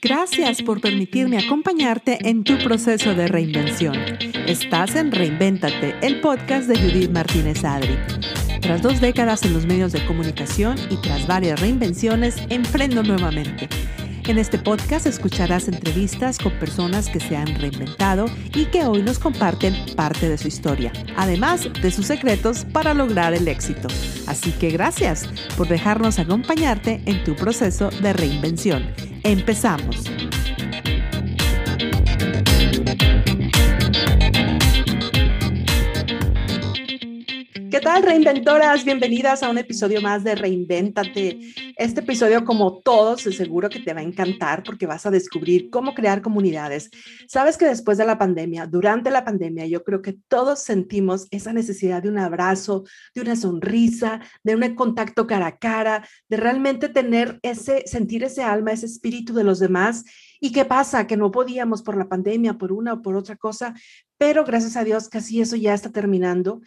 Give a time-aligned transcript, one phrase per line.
[0.00, 3.96] Gracias por permitirme acompañarte en tu proceso de reinvención.
[4.46, 7.96] Estás en Reinvéntate, el podcast de Judith Martínez Adri.
[8.60, 13.68] Tras dos décadas en los medios de comunicación y tras varias reinvenciones, emprendo nuevamente.
[14.28, 19.18] En este podcast escucharás entrevistas con personas que se han reinventado y que hoy nos
[19.18, 23.88] comparten parte de su historia, además de sus secretos para lograr el éxito.
[24.28, 28.86] Así que gracias por dejarnos acompañarte en tu proceso de reinvención.
[29.24, 30.04] Empezamos.
[37.82, 38.84] Tal, reinventoras?
[38.84, 41.40] Bienvenidas a un episodio más de Reinvéntate.
[41.76, 45.92] Este episodio, como todos, seguro que te va a encantar porque vas a descubrir cómo
[45.92, 46.90] crear comunidades.
[47.26, 51.52] Sabes que después de la pandemia, durante la pandemia, yo creo que todos sentimos esa
[51.52, 52.84] necesidad de un abrazo,
[53.16, 58.44] de una sonrisa, de un contacto cara a cara, de realmente tener ese, sentir ese
[58.44, 60.04] alma, ese espíritu de los demás.
[60.40, 61.08] ¿Y qué pasa?
[61.08, 63.74] Que no podíamos por la pandemia, por una o por otra cosa,
[64.18, 66.60] pero gracias a Dios casi eso ya está terminando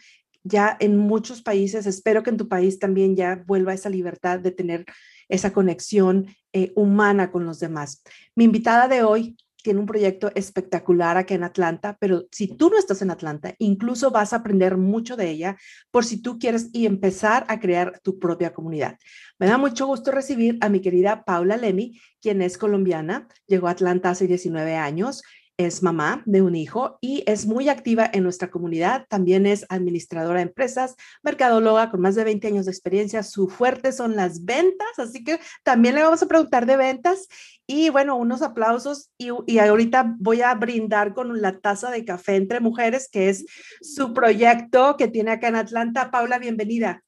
[0.46, 4.52] ya en muchos países, espero que en tu país también ya vuelva esa libertad de
[4.52, 4.84] tener
[5.28, 8.02] esa conexión eh, humana con los demás.
[8.34, 12.78] Mi invitada de hoy tiene un proyecto espectacular aquí en Atlanta, pero si tú no
[12.78, 15.56] estás en Atlanta, incluso vas a aprender mucho de ella
[15.90, 18.96] por si tú quieres y empezar a crear tu propia comunidad.
[19.40, 23.72] Me da mucho gusto recibir a mi querida Paula Lemi, quien es colombiana, llegó a
[23.72, 25.24] Atlanta hace 19 años
[25.58, 29.06] es mamá de un hijo y es muy activa en nuestra comunidad.
[29.08, 33.22] También es administradora de empresas, mercadóloga con más de 20 años de experiencia.
[33.22, 37.28] Su fuerte son las ventas, así que también le vamos a preguntar de ventas.
[37.66, 42.36] Y bueno, unos aplausos y, y ahorita voy a brindar con la taza de café
[42.36, 43.44] entre mujeres, que es
[43.80, 46.10] su proyecto que tiene acá en Atlanta.
[46.10, 47.02] Paula, bienvenida.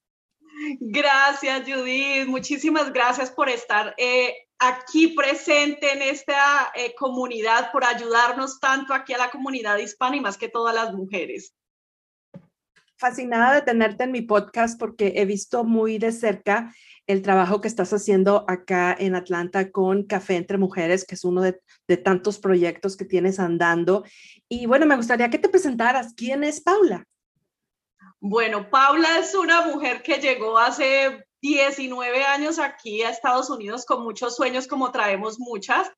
[0.79, 2.27] Gracias, Judith.
[2.27, 9.13] Muchísimas gracias por estar eh, aquí presente en esta eh, comunidad, por ayudarnos tanto aquí
[9.13, 11.55] a la comunidad hispana y más que todas las mujeres.
[12.97, 16.73] Fascinada de tenerte en mi podcast porque he visto muy de cerca
[17.07, 21.41] el trabajo que estás haciendo acá en Atlanta con Café entre Mujeres, que es uno
[21.41, 24.03] de, de tantos proyectos que tienes andando.
[24.49, 26.13] Y bueno, me gustaría que te presentaras.
[26.13, 27.05] ¿Quién es Paula?
[28.19, 34.03] Bueno, Paula es una mujer que llegó hace 19 años aquí a Estados Unidos con
[34.03, 35.91] muchos sueños, como traemos muchas,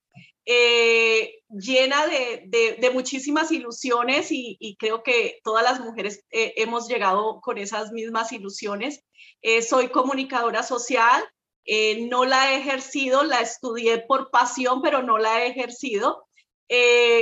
[0.45, 7.57] eh, llena de, muchísimas ilusiones y, creo que todas las mujeres eh, hemos llegado con
[7.57, 9.03] esas mismas ilusiones.
[9.41, 11.23] Eh, soy comunicadora social,
[12.09, 16.27] no la he ejercido, la estudié por pasión, pero no la he ejercido.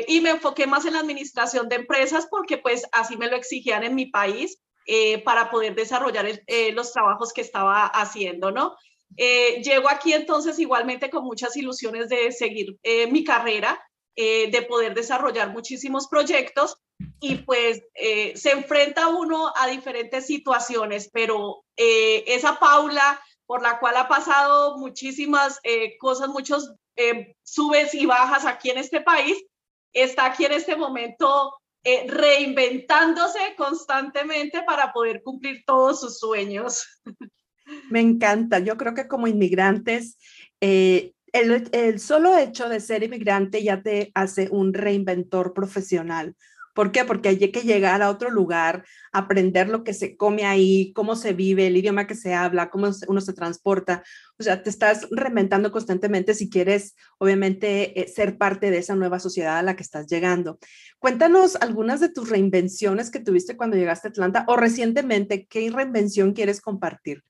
[0.07, 3.83] y me enfoqué más en la administración de empresas porque pues así me lo exigían
[3.83, 4.59] en mi país.
[4.85, 8.75] Eh, para poder desarrollar eh, los trabajos que estaba haciendo, ¿no?
[9.17, 12.77] Eh, llego aquí entonces igualmente con muchas ilusiones de seguir
[13.11, 13.83] mi carrera,
[14.15, 16.77] de poder desarrollar muchísimos proyectos
[17.21, 24.07] y pues se enfrenta uno a diferentes situaciones, pero esa Paula por la cual ha
[24.07, 25.59] pasado muchísimas
[25.99, 26.73] cosas, muchos
[27.43, 29.41] subes y bajas aquí en este país,
[29.93, 31.53] está aquí en este momento
[31.83, 36.85] eh, reinventándose constantemente para poder cumplir todos sus sueños.
[37.89, 38.59] Me encanta.
[38.59, 40.17] Yo creo que como inmigrantes,
[40.59, 46.35] eh, el, el, solo hecho de ser inmigrante ya te hace un reinventor profesional.
[46.79, 47.03] ¿Por qué?
[47.03, 51.33] Porque hay que llegar a otro lugar, aprender lo que se come ahí, cómo se
[51.33, 54.01] vive, el idioma que se habla, cómo uno se transporta.
[54.37, 59.19] O sea, te estás reinventando constantemente si quieres, obviamente, eh, ser parte de esa nueva
[59.19, 60.57] sociedad a la que estás llegando.
[60.99, 66.31] Cuéntanos algunas de tus reinvenciones que tuviste cuando llegaste a Atlanta o recientemente, ¿qué reinvención
[66.31, 67.25] quieres compartir?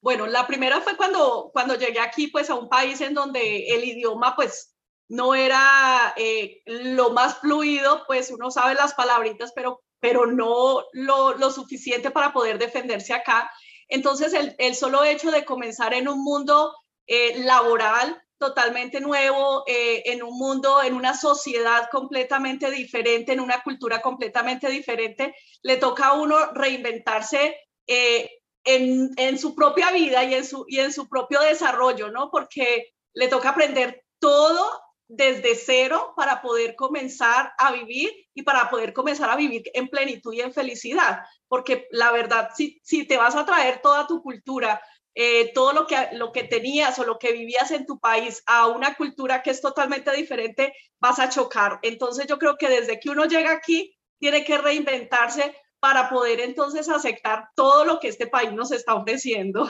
[0.00, 3.82] Bueno, la primera fue cuando, cuando llegué aquí, pues a un país en donde el
[3.82, 4.71] idioma, pues
[5.12, 11.50] no era eh, lo más fluido, pues uno sabe las palabritas, pero, pero no lo,
[11.50, 13.52] suficiente para poder defenderse acá.
[13.88, 16.74] Entonces, el, solo hecho de comenzar en un mundo
[17.06, 23.62] eh, laboral totalmente nuevo, eh, en un mundo, en una sociedad completamente diferente, en una
[23.62, 27.54] cultura completamente diferente, le toca a uno reinventarse
[27.86, 32.30] en, en, su propia vida y en su, y en su propio desarrollo, ¿no?
[32.30, 38.92] Porque le toca aprender todo desde cero para poder comenzar a vivir y para poder
[38.92, 41.20] comenzar a vivir en plenitud y en felicidad.
[41.48, 44.80] Porque la verdad, si, si te vas a traer toda tu cultura,
[45.14, 48.68] eh, todo lo que, lo que tenías o lo que vivías en tu país a
[48.68, 51.78] una cultura que es totalmente diferente, vas a chocar.
[51.82, 56.88] Entonces yo creo que desde que uno llega aquí, tiene que reinventarse para poder entonces
[56.88, 59.68] aceptar todo lo que este país nos está ofreciendo.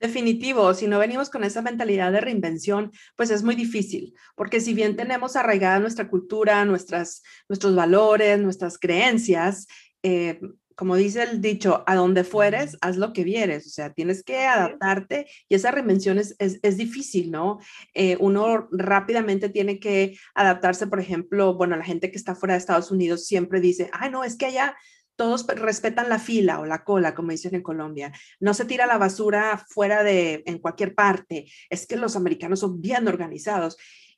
[0.00, 4.74] Definitivo, si no venimos con esa mentalidad de reinvención, pues es muy difícil, porque si
[4.74, 9.66] bien tenemos arraigada nuestra cultura, nuestras, nuestros valores, nuestras creencias,
[10.02, 10.40] eh,
[10.76, 14.44] como dice el dicho, a donde fueres, haz lo que vieres, o sea, tienes que
[14.44, 17.58] adaptarte y esa reinvención es, es, difícil, ¿no?
[17.94, 22.58] Eh, uno rápidamente tiene que adaptarse, por ejemplo, bueno, la gente que está fuera de
[22.58, 24.76] Estados Unidos siempre dice, ay, no, es que allá
[25.16, 28.12] todos respetan la fila o la cola, como dicen en Colombia.
[28.40, 31.46] No se tira la basura fuera de, en cualquier parte.
[31.70, 33.76] Es que los americanos son bien organizados.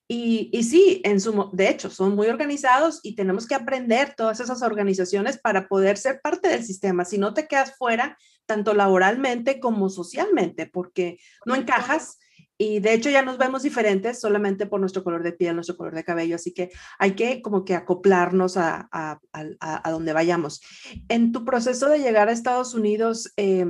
[0.08, 4.38] Y, y, sí, en su, de hecho, son muy organizados y tenemos que aprender todas
[4.38, 7.04] esas organizaciones para poder ser parte del sistema.
[7.04, 8.16] Si no te quedas fuera,
[8.46, 12.19] tanto laboralmente como socialmente, porque no encajas
[12.58, 15.94] y de hecho ya nos vemos diferentes solamente por nuestro color de piel, nuestro color
[15.94, 20.62] de cabello, así que hay que como que acoplarnos a, a, a, donde vayamos.
[21.08, 23.66] En tu proceso de llegar a Estados Unidos, eh,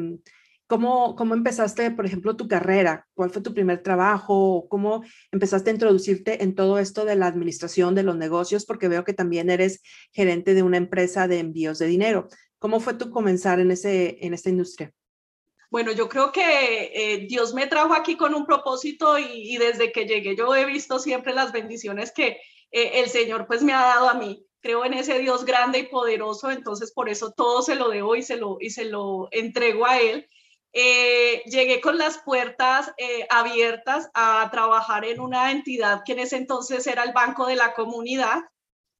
[0.66, 3.06] ¿cómo, ¿cómo empezaste, por ejemplo, tu carrera?
[3.14, 4.66] ¿Cuál fue tu primer trabajo?
[4.68, 5.02] ¿Cómo
[5.32, 8.66] empezaste a introducirte en todo esto de la administración de los negocios?
[8.66, 12.28] Porque veo que también eres gerente de una empresa de envíos de dinero.
[12.58, 14.92] ¿Cómo fue tu comenzar en, ese, en esta industria?
[15.70, 20.06] Bueno, yo creo que eh, Dios me trajo aquí con un propósito y, desde que
[20.06, 22.40] llegué yo he visto siempre las bendiciones que
[22.70, 24.44] eh, el Señor pues me ha dado a mí.
[24.60, 28.22] Creo en ese Dios grande y poderoso, entonces por eso todo se lo debo y
[28.22, 30.28] se lo, y se lo entrego a Él.
[30.72, 32.92] Eh, llegué con las puertas
[33.30, 37.74] abiertas a trabajar en una entidad que en ese entonces era el Banco de la
[37.74, 38.42] Comunidad.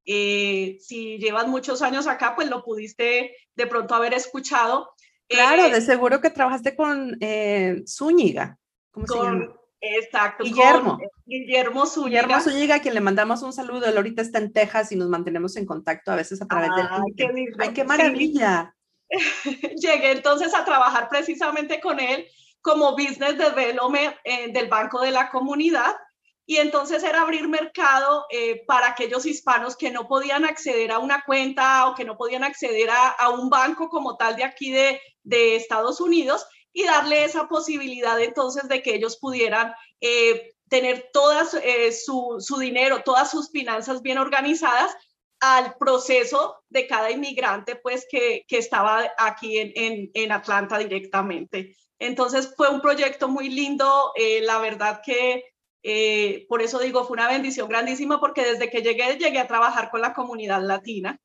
[0.05, 4.91] si llevas muchos años acá, pues lo pudiste de pronto haber escuchado.
[5.27, 8.57] Claro, eh, de seguro que trabajaste con eh, Zúñiga.
[8.91, 9.53] ¿Cómo se llama?
[9.81, 10.43] Exacto.
[10.43, 10.97] Guillermo.
[11.01, 12.21] Eh, Guillermo Zúñiga.
[12.21, 13.85] Guillermo Zúñiga, a quien le mandamos un saludo.
[13.85, 16.87] Él ahorita está en Texas y nos mantenemos en contacto a veces a través del
[17.15, 18.73] Qué ¡Ay, qué maravilla!
[19.75, 22.27] Llegué entonces a trabajar precisamente con él
[22.61, 25.95] como business development eh, del Banco de la Comunidad
[26.45, 31.23] y entonces era abrir mercado eh, para aquellos hispanos que no podían acceder a una
[31.25, 35.55] cuenta o que no podían acceder a, un banco como tal de aquí de, de,
[35.55, 41.91] Estados Unidos y darle esa posibilidad entonces de que ellos pudieran eh, tener todas eh,
[41.91, 44.95] su, su, dinero, todas sus finanzas bien organizadas
[45.39, 51.75] al proceso de cada inmigrante pues que, que estaba aquí en, en, en, Atlanta directamente.
[51.99, 55.43] Entonces fue un proyecto muy lindo, la verdad que
[55.89, 59.89] eh, por eso digo, fue una bendición grandísima porque desde que llegué, llegué a trabajar
[59.89, 61.17] con la comunidad latina.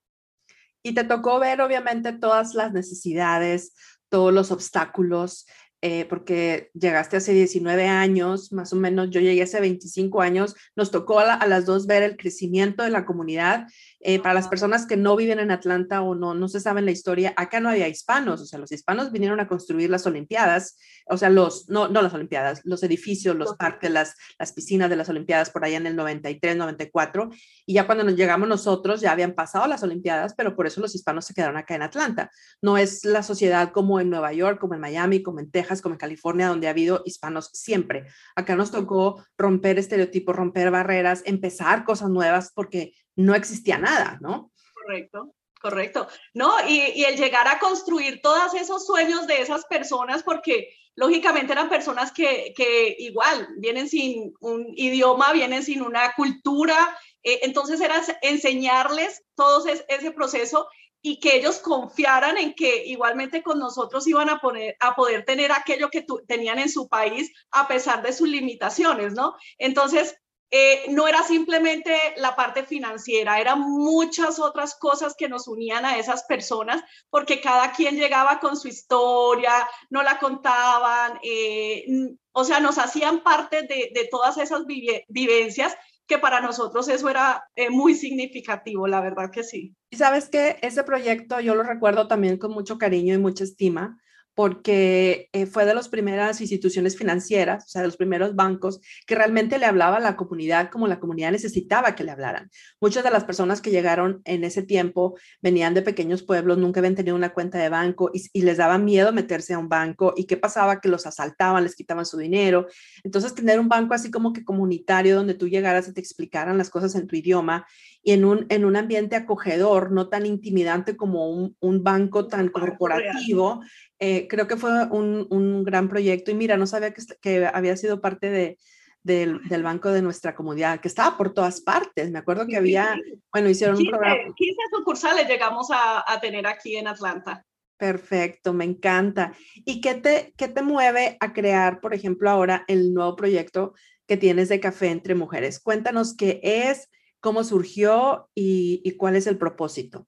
[0.84, 3.74] Y te tocó ver obviamente todas las necesidades,
[4.12, 5.46] todos los obstáculos,
[5.84, 10.92] eh, porque llegaste hace 19 años, más o menos, yo llegué hace 25 años, nos
[10.92, 13.66] tocó a, las dos ver el crecimiento de la comunidad.
[13.98, 16.92] Eh, para las personas que no viven en Atlanta o no, no se saben la
[16.92, 20.76] historia, acá no había hispanos, o sea, los hispanos vinieron a construir las Olimpiadas,
[21.06, 24.96] o sea, los, no, no las Olimpiadas, los edificios, los parques, las, las piscinas de
[24.96, 27.30] las Olimpiadas por allá en el 93, 94,
[27.66, 30.94] y ya cuando nos llegamos nosotros ya habían pasado las Olimpiadas, pero por eso los
[30.94, 32.30] hispanos se quedaron acá en Atlanta.
[32.60, 35.94] No es la sociedad como en Nueva York, como en Miami, como en Texas como
[35.94, 38.06] en California, donde ha habido hispanos siempre.
[38.34, 44.50] Acá nos tocó romper estereotipos, romper barreras, empezar cosas nuevas porque no existía nada, ¿no?
[44.74, 45.34] Correcto.
[45.62, 46.08] Correcto.
[46.34, 51.68] No, y, el llegar a construir todos esos sueños de esas personas, porque lógicamente eran
[51.68, 52.52] personas que,
[52.98, 60.10] igual vienen sin un idioma, vienen sin una cultura, eh, entonces era enseñarles todo ese
[60.10, 60.66] proceso
[61.02, 65.50] y que ellos confiaran en que igualmente con nosotros iban a, poner, a poder tener
[65.50, 69.34] aquello que tenían en su país a pesar de sus limitaciones, ¿no?
[69.58, 70.16] Entonces,
[70.54, 75.96] eh, no era simplemente la parte financiera, eran muchas otras cosas que nos unían a
[75.96, 81.86] esas personas, porque cada quien llegaba con su historia, no la contaban, eh,
[82.32, 84.64] o sea, nos hacían parte de, de todas esas
[85.08, 85.74] vivencias
[86.06, 89.74] que para nosotros eso era eh, muy significativo, la verdad que sí.
[89.90, 93.98] Y sabes que ese proyecto yo lo recuerdo también con mucho cariño y mucha estima,
[94.34, 99.14] porque eh, fue de las primeras instituciones financieras, o sea, de los primeros bancos que
[99.14, 102.50] realmente le hablaba a la comunidad como la comunidad necesitaba que le hablaran.
[102.80, 106.94] Muchas de las personas que llegaron en ese tiempo venían de pequeños pueblos, nunca habían
[106.94, 110.26] tenido una cuenta de banco y, y les daba miedo meterse a un banco y
[110.26, 112.66] qué pasaba que los asaltaban, les quitaban su dinero.
[113.04, 116.70] Entonces, tener un banco así como que comunitario donde tú llegaras y te explicaran las
[116.70, 117.66] cosas en tu idioma
[118.02, 122.48] y en un, en un ambiente acogedor, no tan intimidante como un, un banco tan
[122.48, 123.62] corporativo,
[123.98, 127.76] eh, creo que fue un, un, gran proyecto y mira, no sabía que, que había
[127.76, 128.58] sido parte de,
[129.04, 132.10] del, del, banco de nuestra comunidad, que estaba por todas partes.
[132.10, 132.96] Me acuerdo que había,
[133.32, 134.34] bueno, hicieron un programa.
[134.34, 137.44] 15 sucursales llegamos a, a tener aquí en Atlanta.
[137.76, 139.32] Perfecto, me encanta.
[139.64, 143.74] ¿Y qué te, qué te mueve a crear, por ejemplo, ahora el nuevo proyecto
[144.06, 145.58] que tienes de Café entre Mujeres?
[145.58, 146.88] Cuéntanos qué es,
[147.22, 150.06] cómo surgió y, cuál es el propósito.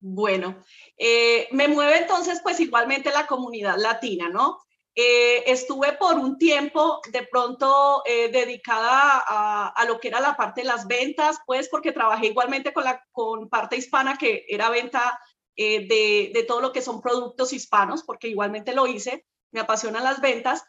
[0.00, 0.56] Bueno,
[0.96, 4.58] eh, me mueve entonces pues igualmente la comunidad latina, ¿no?
[4.94, 10.34] Eh, estuve por un tiempo de pronto eh, dedicada a, a, lo que era la
[10.36, 14.70] parte de las ventas, pues porque trabajé igualmente con la con parte hispana que era
[14.70, 15.20] venta
[15.58, 15.86] eh,
[16.34, 20.62] de, todo lo que son productos hispanos, porque igualmente lo hice, me apasionan las ventas,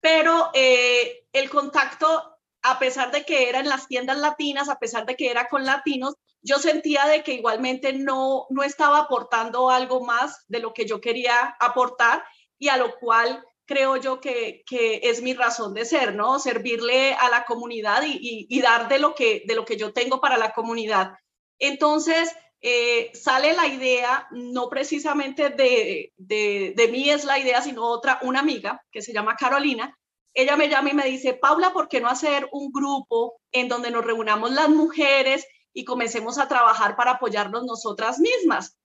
[0.00, 2.37] pero eh, el contacto,
[2.70, 5.64] a pesar de que era en las tiendas latinas, a pesar de que era con
[5.64, 10.86] latinos, yo sentía de que igualmente no, no estaba aportando algo más de lo que
[10.86, 12.24] yo quería aportar
[12.58, 16.38] y a lo cual creo yo que, es mi razón de ser, ¿no?
[16.38, 20.20] Servirle a la comunidad y, y, dar de lo, que, de lo que yo tengo
[20.20, 21.12] para la comunidad.
[21.58, 28.18] Entonces, eh, sale la idea, no precisamente de, de, mí es la idea, sino otra,
[28.22, 29.96] una amiga que se llama Carolina.
[30.38, 33.90] Ella me llama y me dice, Paula, ¿por qué no hacer un grupo en donde
[33.90, 38.78] nos reunamos las mujeres y comencemos a trabajar para apoyarnos nosotras mismas?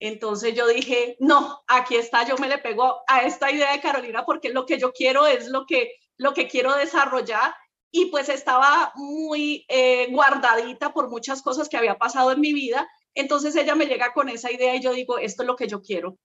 [0.00, 4.24] Entonces yo dije, no, aquí está, yo me le pego a esta idea de Carolina
[4.26, 7.54] porque lo que yo quiero es lo que, lo que quiero desarrollar
[7.92, 12.88] y pues estaba muy eh, guardadita por muchas cosas que había pasado en mi vida
[13.16, 15.80] entonces ella me llega con esa idea y yo digo, esto es lo que yo
[15.80, 16.18] quiero.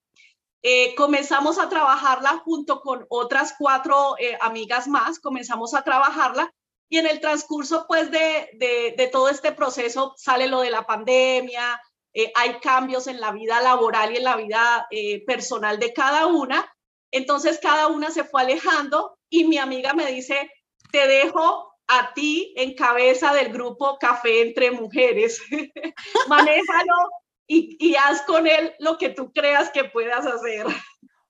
[0.64, 6.54] Eh, comenzamos a trabajarla junto con otras cuatro eh, amigas más, comenzamos a trabajarla
[6.88, 8.50] y en el transcurso pues de,
[8.96, 11.82] de, todo este proceso sale lo de la pandemia,
[12.14, 14.88] eh, hay cambios en la vida laboral y en la vida
[15.26, 16.72] personal de cada una,
[17.10, 20.52] entonces cada una se fue alejando y mi amiga me dice,
[20.92, 25.42] te dejo a ti en cabeza del grupo Café entre Mujeres.
[26.28, 26.96] Manéjalo
[27.54, 30.66] y, haz con él lo que tú creas que puedas hacer.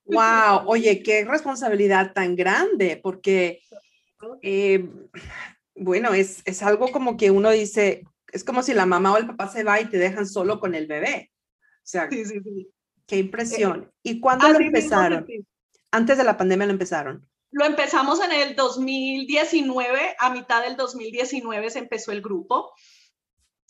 [0.05, 3.61] Wow, oye, qué responsabilidad tan grande, porque,
[4.41, 4.87] eh,
[5.75, 9.25] bueno, es, es algo como que uno dice, es como si la mamá o el
[9.25, 11.31] papá se va y te dejan solo con el bebé.
[11.77, 12.69] O sea, sí, sí, sí.
[13.07, 13.83] qué impresión.
[13.83, 15.25] Eh, ¿Y cuándo lo empezaron?
[15.89, 17.27] Antes de la pandemia lo empezaron.
[17.49, 22.71] Lo empezamos en el 2019, a mitad del 2019 se empezó el grupo.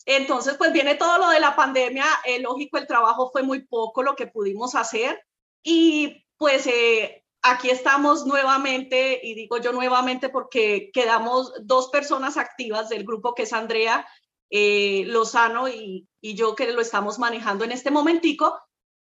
[0.04, 4.02] Entonces, pues viene todo lo de la pandemia, eh, lógico, el trabajo fue muy poco
[4.02, 5.22] lo que pudimos hacer
[5.62, 12.88] y pues eh, aquí estamos nuevamente, y digo yo nuevamente porque quedamos dos personas activas
[12.88, 14.06] del grupo, que es Andrea
[14.50, 18.60] eh, Lozano y, y, yo que lo estamos manejando en este momentico,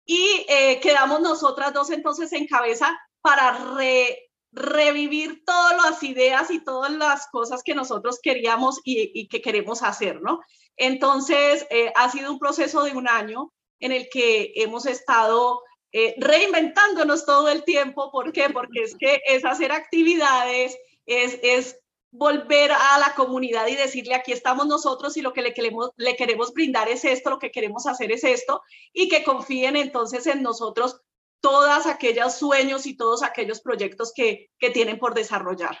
[0.08, 0.46] y
[0.80, 4.26] quedamos nosotras dos entonces en cabeza para re,
[4.56, 10.22] revivir todas las ideas y todas las cosas que nosotros queríamos y, que queremos hacer,
[10.22, 10.40] ¿no?
[10.76, 16.14] Entonces, eh, ha sido un proceso de un año en el que hemos estado eh,
[16.18, 18.10] reinventándonos todo el tiempo.
[18.10, 18.50] ¿Por qué?
[18.50, 21.78] Porque es que es hacer actividades, es,
[22.12, 26.88] volver a la comunidad y decirle aquí estamos nosotros y lo que le queremos, brindar
[26.88, 31.02] es esto, lo que queremos hacer es esto y que confíen entonces en nosotros
[31.40, 35.78] todos aquellos sueños y todos aquellos proyectos que tienen por desarrollar.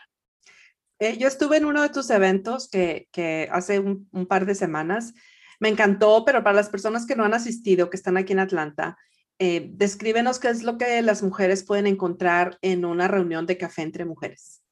[0.98, 5.14] Eh, yo estuve en uno de tus eventos que, hace un, un, par de semanas.
[5.60, 8.96] Me encantó, pero para las personas que no han asistido, que están aquí en Atlanta,
[9.38, 13.82] eh, descríbenos qué es lo que las mujeres pueden encontrar en una reunión de café
[13.82, 14.62] entre mujeres.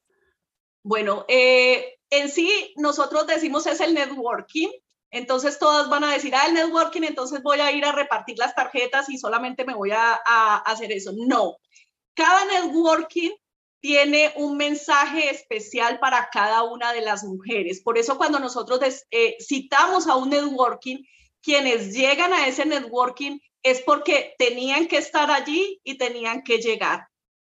[0.83, 4.69] Bueno, eh, en sí nosotros decimos es el networking,
[5.11, 8.55] entonces todas van a decir, ah, el networking, entonces voy a ir a repartir las
[8.55, 10.15] tarjetas y solamente me voy a,
[10.65, 11.13] hacer eso.
[11.15, 11.57] No,
[12.15, 13.33] cada networking
[13.85, 17.83] tiene un mensaje especial para cada una de las mujeres.
[17.83, 21.05] Por eso cuando nosotros eh, citamos a un networking,
[21.43, 27.09] quienes llegan a ese networking es porque tenían que estar allí y tenían que llegar.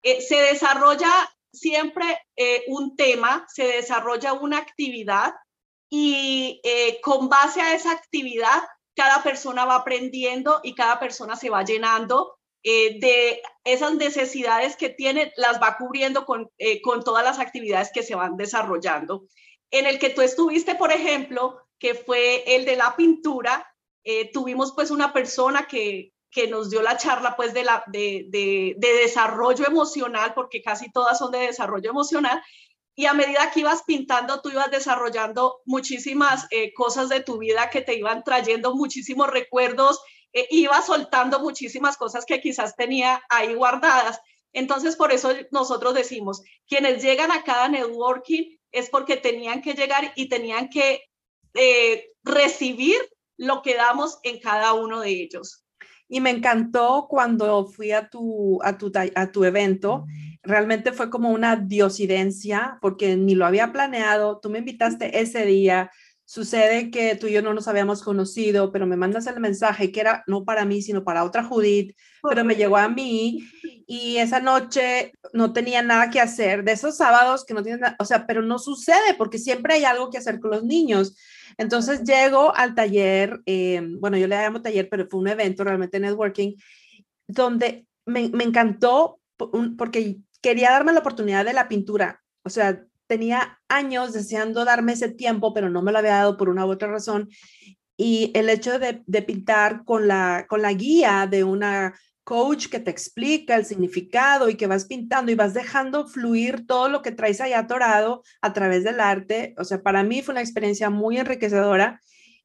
[0.04, 1.10] Eh, se desarrolla
[1.54, 5.34] siempre eh, un tema, se desarrolla una actividad
[5.90, 6.62] y
[7.04, 12.38] con base a esa actividad, cada persona va aprendiendo y cada persona se va llenando
[12.64, 17.92] eh, de esas necesidades que tiene, las va cubriendo con, eh, con todas las actividades
[17.94, 19.26] que se van desarrollando.
[19.72, 23.68] En el que tú estuviste, por ejemplo, que fue el de la pintura,
[24.32, 28.76] tuvimos pues una persona que, que nos dio la charla pues de, la, de, de,
[28.78, 32.42] de, desarrollo emocional, porque casi todas son de desarrollo emocional,
[33.00, 37.70] y a medida que ibas pintando, tú ibas desarrollando muchísimas eh, cosas de tu vida
[37.70, 40.02] que te iban trayendo muchísimos recuerdos,
[40.38, 44.20] eh, ibas soltando muchísimas cosas que quizás tenía ahí guardadas.
[44.54, 50.14] Entonces, por eso nosotros decimos, quienes llegan a cada networking es porque tenían que llegar
[50.16, 51.02] y tenían que
[51.56, 52.98] eh, recibir
[53.38, 55.64] lo que damos en cada uno de ellos.
[56.10, 60.06] y me encantó cuando fui a tu, a tu, a tu evento.
[60.44, 64.40] Realmente fue como una diosidencia porque ni lo había planeado.
[64.40, 65.92] Tú me invitaste ese día.
[66.30, 70.02] Sucede que tú y yo no nos habíamos conocido, pero me mandas el mensaje que
[70.02, 73.50] era no para mí, sino para otra Judith, pero me llegó a mí
[73.88, 76.66] y esa noche no tenía nada que hacer.
[76.66, 79.86] De esos sábados que no tienen nada, o sea, pero no sucede porque siempre hay
[79.86, 81.16] algo que hacer con los niños.
[81.58, 85.98] Entonces llego al taller, eh, bueno, yo le llamo taller, pero fue un evento realmente
[85.98, 86.56] networking,
[87.26, 89.22] donde me, me encantó
[89.78, 92.22] porque quería darme la oportunidad de la pintura.
[92.44, 96.50] O sea, tenía años deseando darme ese tiempo, pero no me lo había dado por
[96.50, 97.30] una u otra razón.
[97.98, 102.92] Y el hecho de, pintar con la, con la guía de una coach que te
[102.92, 107.40] explica el significado y que vas pintando y vas dejando fluir todo lo que traes
[107.40, 109.56] ahí atorado a través del arte.
[109.58, 112.02] O sea, para mí fue una experiencia muy enriquecedora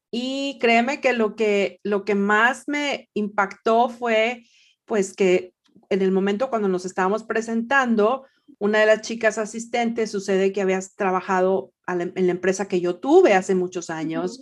[0.09, 4.43] y créeme que lo que, lo que más me impactó fue
[4.85, 5.53] pues que
[5.89, 8.25] en el momento cuando nos estábamos presentando,
[8.59, 13.33] una de las chicas asistentes sucede que habías trabajado en la empresa que yo tuve
[13.33, 14.41] hace muchos años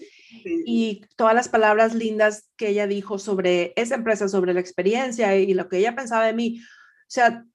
[0.66, 5.54] y todas las palabras lindas que ella dijo sobre esa empresa, sobre la experiencia y
[5.54, 6.60] lo que ella pensaba de mí.
[6.62, 6.66] O
[7.08, 7.46] sea,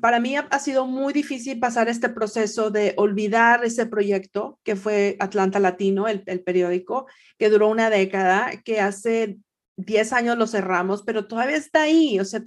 [0.00, 5.16] para mí ha, sido muy difícil pasar este proceso de olvidar ese proyecto que fue
[5.18, 7.06] Atlanta Latino, el, el periódico,
[7.38, 9.38] que duró una década, que hace
[9.76, 12.18] 10 años lo cerramos, pero todavía está ahí.
[12.20, 12.42] O sea,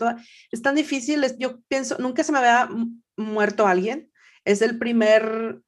[0.51, 1.23] es tan difícil.
[1.37, 2.69] Yo pienso, nunca se me había
[3.17, 4.11] muerto alguien.
[4.43, 5.61] Es el primer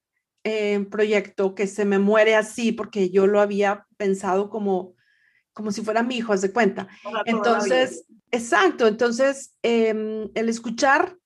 [0.43, 4.95] eh, proyecto que se me muere así porque yo lo había pensado como,
[5.53, 6.87] como si fuera mi hijo, haz de cuenta.
[7.25, 8.87] Entonces, exacto.
[8.87, 11.17] Entonces, em, el escuchar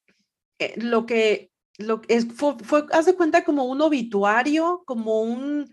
[0.59, 5.71] eh, lo que, lo es, fue, fue, haz de cuenta como un obituario, como un,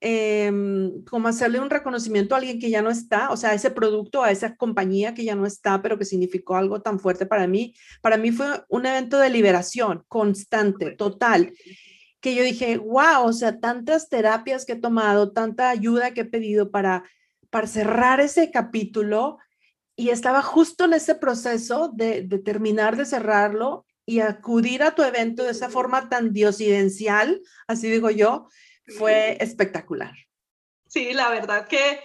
[0.00, 3.70] em, como hacerle un reconocimiento a alguien que ya no está, o sea, a ese
[3.70, 7.46] producto, a esa compañía que ya no está, pero que significó algo tan fuerte para
[7.46, 7.74] mí.
[8.00, 11.52] Para mí fue un evento de liberación constante, total
[12.20, 16.24] que yo dije, wow, o sea, tantas terapias que he tomado, tanta ayuda que he
[16.26, 17.04] pedido para,
[17.48, 19.38] para cerrar ese capítulo
[19.96, 25.02] y estaba justo en ese proceso de, de terminar de cerrarlo y acudir a tu
[25.02, 28.48] evento de esa forma tan diosidencial, así digo yo,
[28.90, 30.12] fue espectacular.
[30.86, 32.00] Sí, la verdad que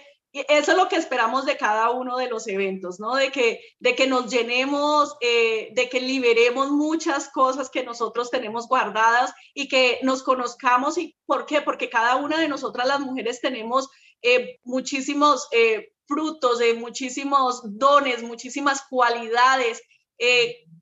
[0.48, 3.14] eso es lo que esperamos de cada uno de los eventos, ¿no?
[3.14, 8.68] De que, de que nos llenemos, eh, de que liberemos muchas cosas que nosotros tenemos
[8.68, 10.98] guardadas y que nos conozcamos.
[10.98, 11.62] ¿Y por qué?
[11.62, 13.88] Porque cada una de nosotras las mujeres tenemos
[14.22, 19.82] eh, muchísimos eh, frutos, de muchísimos dones, muchísimas cualidades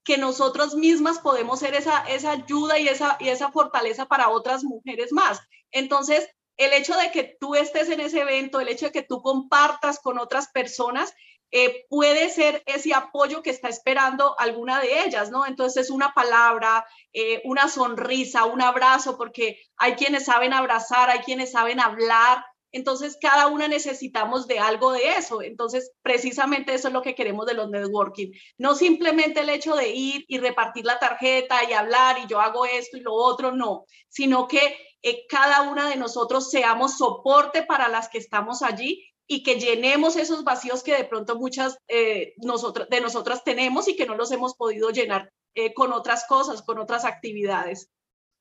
[0.04, 4.62] que nosotros mismas podemos ser esa, esa ayuda y esa, y esa fortaleza para otras
[4.62, 5.40] mujeres más.
[5.70, 9.22] Entonces, el hecho de que tú estés en ese evento, el hecho de que tú
[9.22, 11.14] compartas con otras personas,
[11.50, 15.46] eh, puede ser ese apoyo que está esperando alguna de ellas, ¿no?
[15.46, 21.52] Entonces, una palabra, eh, una sonrisa, un abrazo, porque hay quienes saben abrazar, hay quienes
[21.52, 22.44] saben hablar.
[22.74, 25.42] Entonces, cada una necesitamos de algo de eso.
[25.42, 28.32] Entonces, precisamente eso es lo que queremos de los networking.
[28.58, 32.66] No simplemente el hecho de ir y repartir la tarjeta y hablar y yo hago
[32.66, 37.86] esto y lo otro, no, sino que eh, cada una de nosotros seamos soporte para
[37.86, 42.88] las que estamos allí y que llenemos esos vacíos que de pronto muchas eh, nosotras,
[42.88, 46.78] de nosotras tenemos y que no los hemos podido llenar eh, con otras cosas, con
[46.78, 47.88] otras actividades.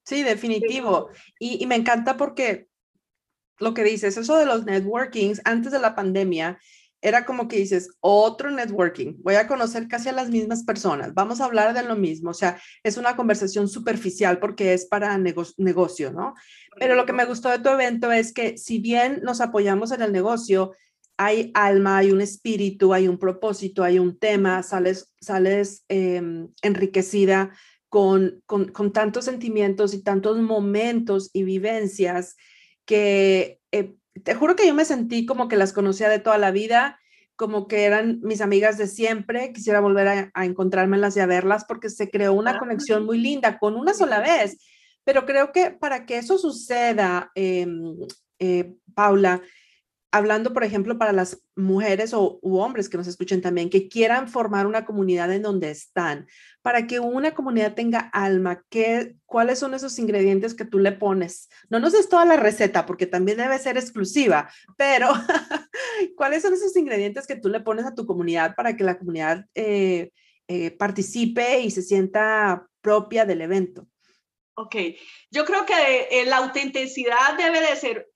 [0.06, 1.10] Sí, definitivo.
[1.38, 2.68] Y, y, me encanta porque
[3.64, 6.60] lo que dices, eso de los networkings antes de la pandemia,
[7.04, 11.42] era como que dices, otro networking, voy a conocer casi a las mismas personas, vamos
[11.42, 16.14] a hablar de lo mismo, o sea, es una conversación superficial porque es para negocio,
[16.14, 16.34] ¿no?
[16.80, 20.02] Pero lo que me gustó de tu evento es que si bien nos apoyamos en
[20.02, 20.72] el negocio,
[21.18, 27.52] hay alma, hay un espíritu, hay un propósito, hay un tema, sales, sales em, enriquecida
[27.90, 32.36] con, con, con, tantos sentimientos y tantos momentos y vivencias
[32.86, 36.52] que eh, te juro que yo me sentí como que las conocía de toda la
[36.52, 37.00] vida,
[37.36, 41.66] como que eran mis amigas de siempre, quisiera volver a, a encontrármelas y a verlas
[41.68, 44.58] porque se creó una conexión muy linda con una sola vez.
[45.04, 47.96] Pero creo que para que eso suceda, em,
[48.40, 49.42] eh, Paula,
[50.14, 54.30] hablando, por ejemplo, para las mujeres o u hombres que nos escuchen también, que quieran
[54.30, 56.28] formar una comunidad en donde están,
[56.62, 61.50] para que una comunidad tenga alma, ¿qué, ¿cuáles son esos ingredientes que tú le pones?
[61.68, 65.10] No nos des toda la receta porque también debe ser exclusiva, pero
[66.16, 69.48] ¿cuáles son esos ingredientes que tú le pones a tu comunidad para que la comunidad
[69.56, 70.12] eh,
[70.48, 73.88] eh, participe y se sienta propia del evento?
[74.56, 74.76] Ok,
[75.32, 78.12] yo creo que eh, la autenticidad debe de ser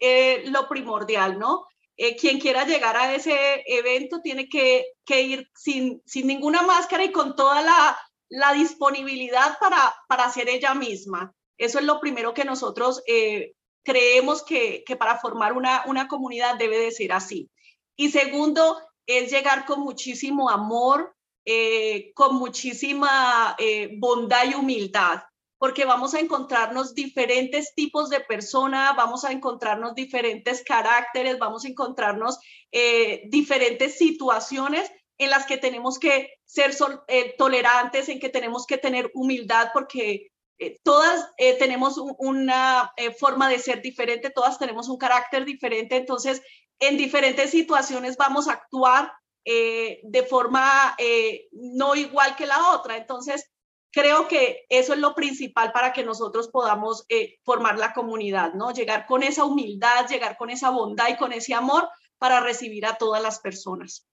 [0.52, 1.66] lo primordial, ¿no?
[1.98, 7.12] Eh, quien quiera llegar a ese evento tiene que, ir sin, sin, ninguna máscara y
[7.12, 7.98] con toda la,
[8.30, 11.34] la disponibilidad para, para ser ella misma.
[11.58, 16.56] Eso es lo primero que nosotros eh, creemos que, que, para formar una, una comunidad
[16.58, 17.50] debe de ser así.
[17.96, 23.56] Y segundo, es llegar con muchísimo amor, eh, con muchísima
[23.98, 25.24] bondad y humildad
[25.58, 31.70] porque vamos a encontrarnos diferentes tipos de personas, vamos a encontrarnos diferentes caracteres, vamos a
[31.70, 32.38] encontrarnos
[32.72, 36.72] eh, diferentes situaciones en las que tenemos que ser
[37.08, 41.28] eh, tolerantes, en que tenemos que tener humildad, porque eh, todas
[41.60, 46.42] tenemos una forma de ser diferente, todas tenemos un carácter diferente, entonces
[46.80, 49.12] en diferentes situaciones vamos a actuar
[49.46, 50.96] de forma
[51.52, 52.98] no igual que la otra.
[52.98, 53.50] Entonces,
[53.92, 58.72] creo que eso es lo principal para que nosotros podamos eh, formar la comunidad, ¿no?
[58.72, 62.98] Llegar con esa humildad, llegar con esa bondad y con ese amor para recibir a
[62.98, 64.08] todas las personas.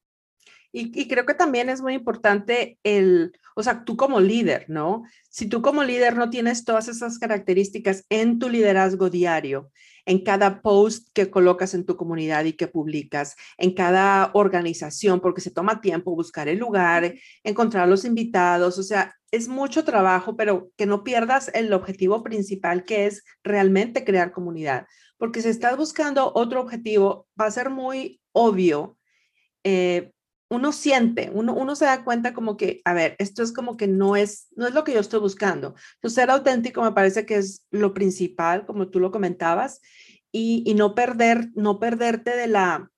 [0.77, 5.05] Y, creo que también es muy importante el, o sea, tú como líder, ¿no?
[5.31, 9.71] Si tú como líder no tienes todas esas características en tu liderazgo diario,
[10.05, 15.41] en cada post que colocas en tu comunidad y que publicas, en cada organización, porque
[15.41, 20.71] se toma tiempo buscar el lugar, encontrar los invitados, o sea, es mucho trabajo, pero
[20.77, 24.87] que no pierdas el objetivo principal que es realmente crear comunidad,
[25.19, 28.97] porque si estás buscando otro objetivo, va a ser muy obvio.
[29.65, 30.13] Eh,
[30.51, 33.89] uno siente, uno, uno se da cuenta como que, a ver, esto es como que
[33.89, 35.75] no es, no es lo que yo estoy buscando.
[35.97, 39.81] Entonces, ser auténtico me parece que es lo principal, como tú lo comentabas,
[40.31, 42.91] y, y no perder, no perderte de la,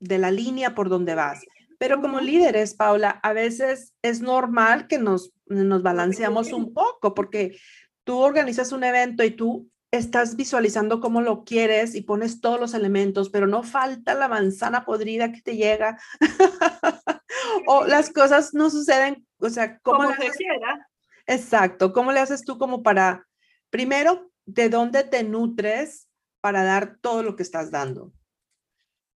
[0.00, 1.44] de la línea por donde vas.
[1.78, 7.58] Pero como líderes, Paula, a veces es normal que nos, nos balanceamos un poco porque
[8.04, 12.74] tú organizas un evento y tú estás visualizando cómo lo quieres y pones todos los
[12.74, 15.98] elementos, pero no falta la manzana podrida que te llega.
[17.66, 20.88] o las cosas no suceden, o sea, ¿cómo como se quiera.
[21.26, 23.26] Exacto, ¿cómo le haces tú como para,
[23.70, 26.08] primero, de dónde te nutres
[26.40, 28.12] para dar todo lo que estás dando?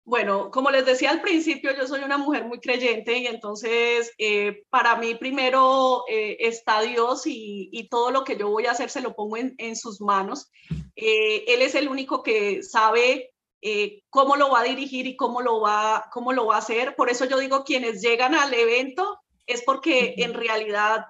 [0.08, 4.64] Bueno, como les decía al principio, yo soy una mujer muy creyente y entonces eh,
[4.70, 9.02] para mí primero eh, está Dios y, todo lo que yo voy a hacer se
[9.02, 10.50] lo pongo en, sus manos.
[10.96, 13.34] Eh, él es el único que sabe
[14.08, 16.96] cómo lo va a dirigir y cómo lo va, cómo lo va a hacer.
[16.96, 21.04] Por eso yo digo, quienes llegan al evento es porque en realidad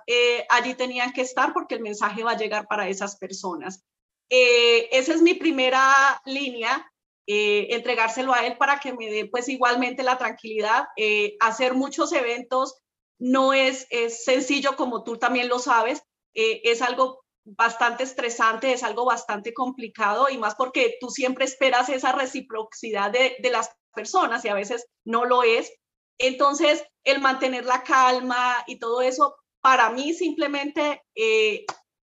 [0.48, 3.84] allí tenían que estar porque el mensaje va a llegar para esas personas.
[4.28, 6.84] esa es mi primera línea.
[7.30, 10.86] Eh, entregárselo a él para que me dé pues igualmente la tranquilidad.
[10.96, 12.80] Eh, hacer muchos eventos
[13.18, 18.82] no es, es, sencillo como tú también lo sabes, eh, es algo bastante estresante, es
[18.82, 24.42] algo bastante complicado y más porque tú siempre esperas esa reciprocidad de, de las personas
[24.46, 25.70] y a veces no lo es.
[26.16, 31.02] Entonces, el mantener la calma y todo eso, para mí simplemente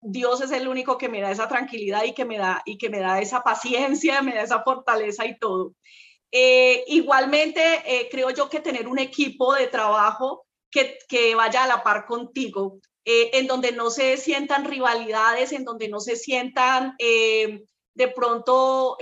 [0.07, 2.89] Dios es el único que me da esa tranquilidad y que me da, y que
[2.89, 5.73] me da esa paciencia, me da esa fortaleza y todo.
[6.31, 11.67] Eh, igualmente, eh, creo yo que tener un equipo de trabajo que, que vaya a
[11.67, 16.95] la par contigo, eh, en donde no se sientan rivalidades, en donde no se sientan
[16.97, 18.97] de pronto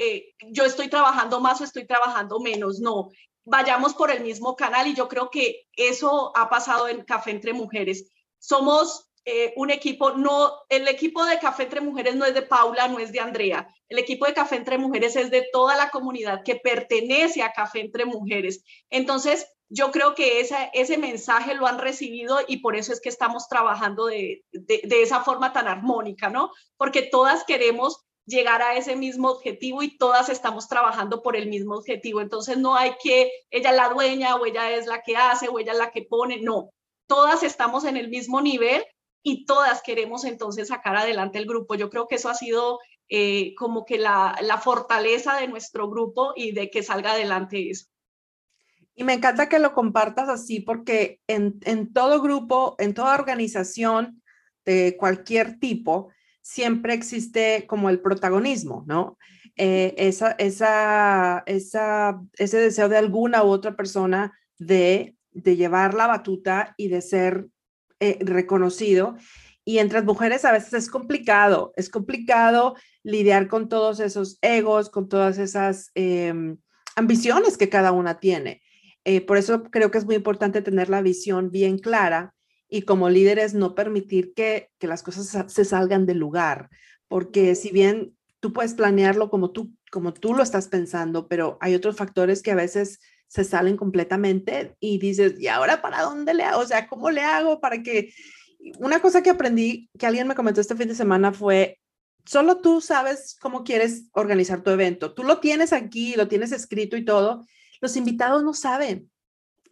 [0.52, 3.10] yo estoy trabajando más o estoy trabajando menos, no.
[3.44, 7.54] Vayamos por el mismo canal y yo creo que eso ha pasado en Café entre
[7.54, 8.12] Mujeres.
[8.38, 12.88] Somos eh, un equipo, no, el equipo de Café Entre Mujeres no es de Paula,
[12.88, 13.68] no es de Andrea.
[13.88, 17.80] El equipo de Café Entre Mujeres es de toda la comunidad que pertenece a Café
[17.82, 18.64] Entre Mujeres.
[18.90, 23.10] Entonces, yo creo que ese, ese mensaje lo han recibido y por eso es que
[23.10, 26.52] estamos trabajando de, de, de esa forma tan armónica, ¿no?
[26.78, 31.76] Porque todas queremos llegar a ese mismo objetivo y todas estamos trabajando por el mismo
[31.76, 32.22] objetivo.
[32.22, 35.60] Entonces no hay que ella es la dueña o ella es la que hace o
[35.60, 36.70] ella es la que pone, no.
[37.08, 38.84] Todas estamos en el mismo nivel
[39.24, 41.76] y todas queremos entonces sacar adelante el grupo.
[41.76, 46.34] Yo creo que eso ha sido eh, como que la, la, fortaleza de nuestro grupo
[46.36, 47.88] y de que salga adelante eso.
[48.96, 54.22] Y me encanta que lo compartas así porque en, en todo grupo, en toda organización
[54.66, 56.10] de cualquier tipo,
[56.42, 59.18] siempre existe como el protagonismo, ¿no?
[59.56, 66.08] Eh, esa, esa, esa, ese deseo de alguna u otra persona de, de llevar la
[66.08, 67.48] batuta y de ser
[68.04, 69.16] eh, reconocido.
[69.64, 75.08] Y entre mujeres a veces es complicado, es complicado lidiar con todos esos egos, con
[75.08, 76.58] todas esas em,
[76.98, 78.62] ambiciones que cada una tiene.
[79.06, 82.34] Eh, por eso creo que es muy importante tener la visión bien clara
[82.68, 86.70] y como líderes no permitir que, que las cosas se salgan del lugar,
[87.08, 91.74] porque si bien tú puedes planearlo como tú, como tú lo estás pensando, pero hay
[91.74, 93.00] otros factores que a veces
[93.34, 96.62] se salen completamente y dices, ¿y ahora para dónde le hago?
[96.62, 98.14] O sea, ¿cómo le hago para que...
[98.78, 101.80] Una cosa que aprendí, que alguien me comentó este fin de semana fue,
[102.26, 105.16] solo tú sabes cómo quieres organizar tu evento.
[105.16, 107.44] Tú lo tienes aquí, lo tienes escrito y todo.
[107.82, 109.10] Los invitados no saben,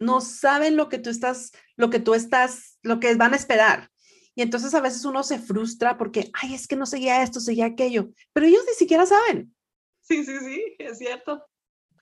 [0.00, 3.90] no saben lo que tú estás, lo que tú estás, lo que van a esperar.
[4.34, 7.66] Y entonces a veces uno se frustra porque, ay, es que no seguía esto, seguía
[7.66, 9.54] aquello, pero ellos ni siquiera saben.
[10.00, 11.46] Sí, sí, sí, es cierto.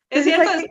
[0.08, 0.64] Es cierto, es,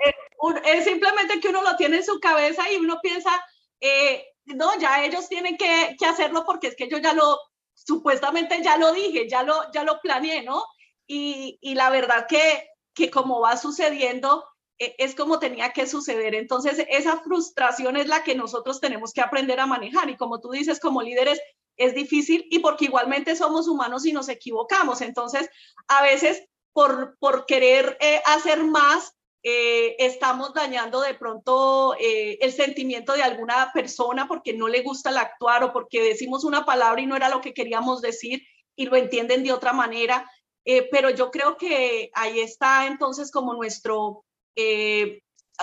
[0.84, 3.32] simplemente que uno lo tiene en su cabeza y uno piensa,
[3.80, 7.40] eh, no, ya ellos tienen que, que, hacerlo porque es que yo ya lo,
[7.74, 10.64] supuestamente ya lo dije, ya lo, ya lo planeé, ¿no?
[11.08, 14.46] Y, y la verdad que, que como va sucediendo,
[14.78, 16.36] e, es como tenía que suceder.
[16.36, 20.10] Entonces, esa frustración es la que nosotros tenemos que aprender a manejar.
[20.10, 21.40] Y como tú dices, como líderes,
[21.78, 25.02] es difícil y porque igualmente somos humanos y nos equivocamos.
[25.02, 25.50] Entonces,
[25.88, 32.52] a veces por, por querer eh, hacer más, eh, estamos dañando de pronto eh, el
[32.52, 37.02] sentimiento de alguna persona porque no le gusta el actuar o porque decimos una palabra
[37.02, 38.44] y no era lo que queríamos decir
[38.76, 40.30] y lo entienden de otra manera.
[40.66, 44.26] Eh, pero yo creo que ahí está entonces como nuestro,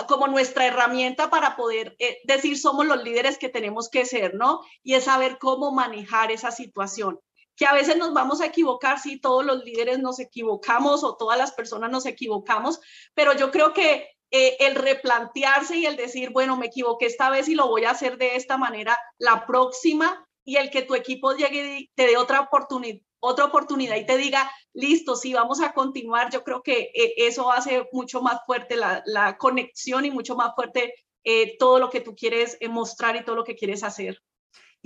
[0.07, 4.61] como nuestra herramienta para poder decir somos los líderes que tenemos que ser, ¿no?
[4.81, 7.19] Y es saber cómo manejar esa situación
[7.57, 11.37] que a veces nos vamos a equivocar, sí, todos los líderes nos equivocamos o todas
[11.37, 12.79] las personas nos equivocamos,
[13.15, 17.49] pero yo creo que eh, el replantearse y el decir, bueno, me equivoqué esta vez
[17.49, 21.33] y lo voy a hacer de esta manera la próxima y el que tu equipo
[21.33, 25.73] llegue y te dé otra oportunidad otra oportunidad y te diga, listo, sí, vamos a
[25.73, 30.53] continuar, yo creo que eh, eso hace mucho más fuerte la, conexión y mucho más
[30.53, 30.93] fuerte
[31.23, 34.21] eh, todo lo que tú quieres mostrar y todo lo que quieres hacer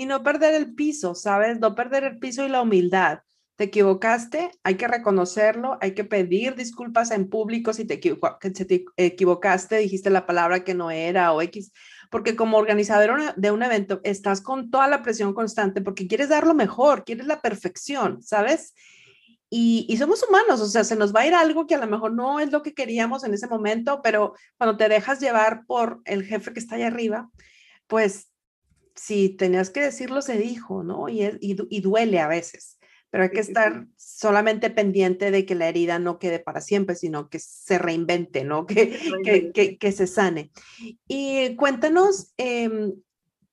[0.01, 1.59] y no perder el piso, ¿sabes?
[1.59, 3.19] No perder el piso y la humildad.
[3.55, 8.01] Te equivocaste, hay que reconocerlo, hay que pedir disculpas en público si te,
[8.97, 11.71] equivocaste, dijiste la palabra que no era o X,
[12.09, 16.47] porque como organizador de un evento estás con toda la presión constante porque quieres dar
[16.47, 18.73] lo mejor, quieres la perfección, ¿sabes?
[19.51, 21.85] Y, y, somos humanos, o sea, se nos va a ir algo que a lo
[21.85, 26.01] mejor no es lo que queríamos en ese momento, pero cuando te dejas llevar por
[26.05, 27.29] el jefe que está allá arriba,
[27.85, 28.31] pues
[28.95, 31.10] si tenías que decirlo, se dijo, ¿no?
[31.10, 35.99] Y, y, duele a veces, pero hay que estar solamente pendiente de que la herida
[35.99, 38.65] no quede para siempre, sino que se reinvente, ¿no?
[39.23, 40.51] Que, que, que, se sane.
[41.08, 42.93] Y cuéntanos, em,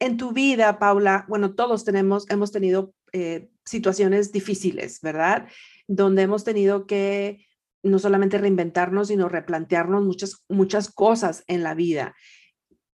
[0.01, 5.49] en tu vida, Paula, bueno, todos tenemos, hemos tenido eh, situaciones difíciles, ¿verdad?
[5.87, 7.45] Donde hemos tenido que
[7.83, 12.15] no solamente reinventarnos, sino replantearnos muchas, muchas cosas en la vida.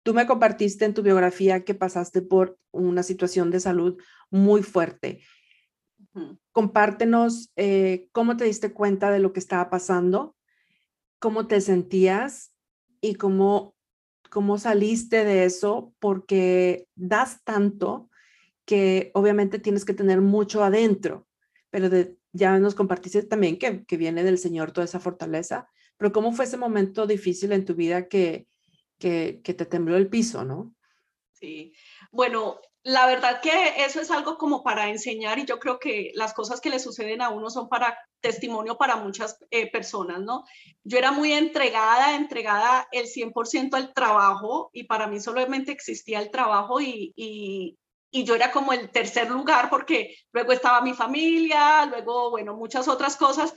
[0.04, 5.22] Tú me compartiste en tu biografía que pasaste por una situación de salud muy fuerte.
[6.52, 10.36] Compártenos eh, cómo te diste cuenta de lo que estaba pasando,
[11.20, 12.54] cómo te sentías
[13.00, 13.76] y cómo,
[14.30, 18.10] cómo saliste de eso, porque das tanto
[18.66, 21.28] que obviamente tienes que tener mucho adentro,
[21.70, 21.90] pero
[22.34, 26.46] ya nos compartiste también que, que viene del Señor toda esa fortaleza, pero cómo fue
[26.46, 28.48] ese momento difícil en tu vida que,
[29.04, 30.74] que, te tembló el piso, ¿no?
[31.34, 31.74] Sí,
[32.12, 36.34] bueno, la verdad que eso es algo como para enseñar y yo creo que las
[36.34, 40.46] cosas que le suceden a uno son para testimonio para muchas eh, personas, ¿no?
[40.84, 46.32] Yo era muy entregada, entregada el 100% al trabajo y para mí solamente existía el
[46.32, 47.78] trabajo y, y,
[48.10, 52.88] y yo era como el tercer lugar porque luego estaba mi familia, luego, bueno, muchas
[52.88, 53.54] otras cosas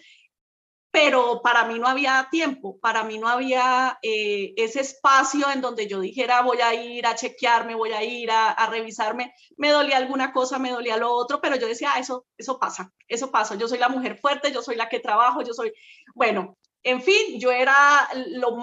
[0.96, 5.87] pero para mí no había tiempo, para mí no había eh, ese espacio en donde
[5.87, 10.32] yo dijera voy a ir a chequearme, voy a ir a, revisarme, me dolía alguna
[10.32, 13.68] cosa, me dolía lo otro, pero yo decía, ah, eso, eso pasa, eso pasa, yo
[13.68, 15.70] soy la mujer fuerte, yo soy la que trabajo, yo soy,
[16.14, 18.56] bueno, en fin, yo era lo,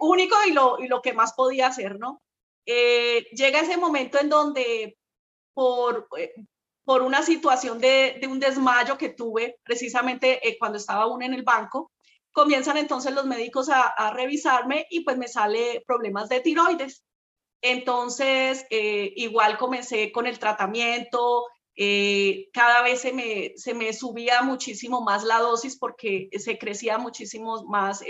[0.00, 2.22] único y lo, lo que más podía hacer, ¿no?
[2.66, 4.98] Eh, llega ese momento en donde
[5.54, 6.32] por, eh,
[6.86, 11.42] por una situación de, un desmayo que tuve precisamente eh, cuando estaba aún en el
[11.42, 11.90] banco.
[12.30, 17.02] Comienzan entonces los médicos a, revisarme y pues me sale problemas de tiroides.
[17.60, 24.42] Entonces, eh, igual comencé con el tratamiento, eh, cada vez se me, se me subía
[24.42, 28.04] muchísimo más la dosis porque se crecía muchísimo más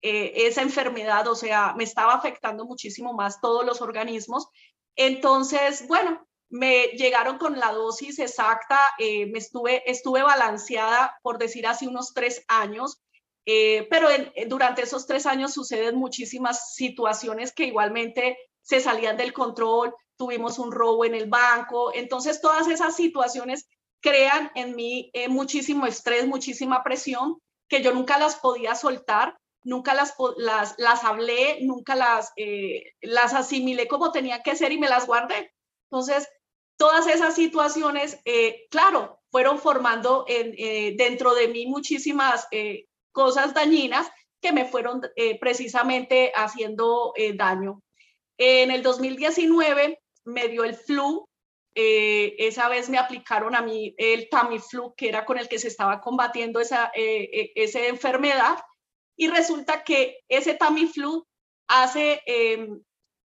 [0.00, 4.46] esa enfermedad, o sea, me estaba afectando muchísimo más todos los organismos.
[4.94, 11.66] Entonces, bueno, me llegaron con la dosis exacta, eh, me estuve, estuve balanceada, por decir
[11.66, 13.00] así, unos tres años,
[13.46, 14.08] eh, pero
[14.46, 20.72] durante esos tres años suceden muchísimas situaciones que igualmente se salían del control, tuvimos un
[20.72, 23.68] robo en el banco, entonces todas esas situaciones
[24.00, 29.94] crean en mí eh, muchísimo estrés, muchísima presión, que yo nunca las podía soltar, nunca
[29.94, 34.88] las, las, las hablé, nunca las, eh, las asimilé como tenía que ser y me
[34.88, 35.52] las guardé.
[35.90, 36.28] Entonces,
[36.78, 42.48] todas esas situaciones, eh, claro, fueron formando en, dentro de mí muchísimas
[43.12, 44.10] cosas dañinas
[44.40, 45.02] que me fueron
[45.38, 47.82] precisamente haciendo daño.
[48.38, 51.28] En el 2019 me dio el flu
[51.80, 55.68] eh, esa vez me aplicaron a mí el Tamiflu, que era con el que se
[55.68, 58.58] estaba combatiendo esa, eh, eh, esa enfermedad,
[59.16, 61.24] y resulta que ese Tamiflu
[61.68, 62.82] hace em,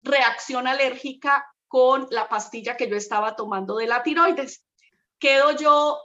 [0.01, 4.65] reacción alérgica con la pastilla que yo estaba tomando de la tiroides.
[5.17, 6.01] Quedo yo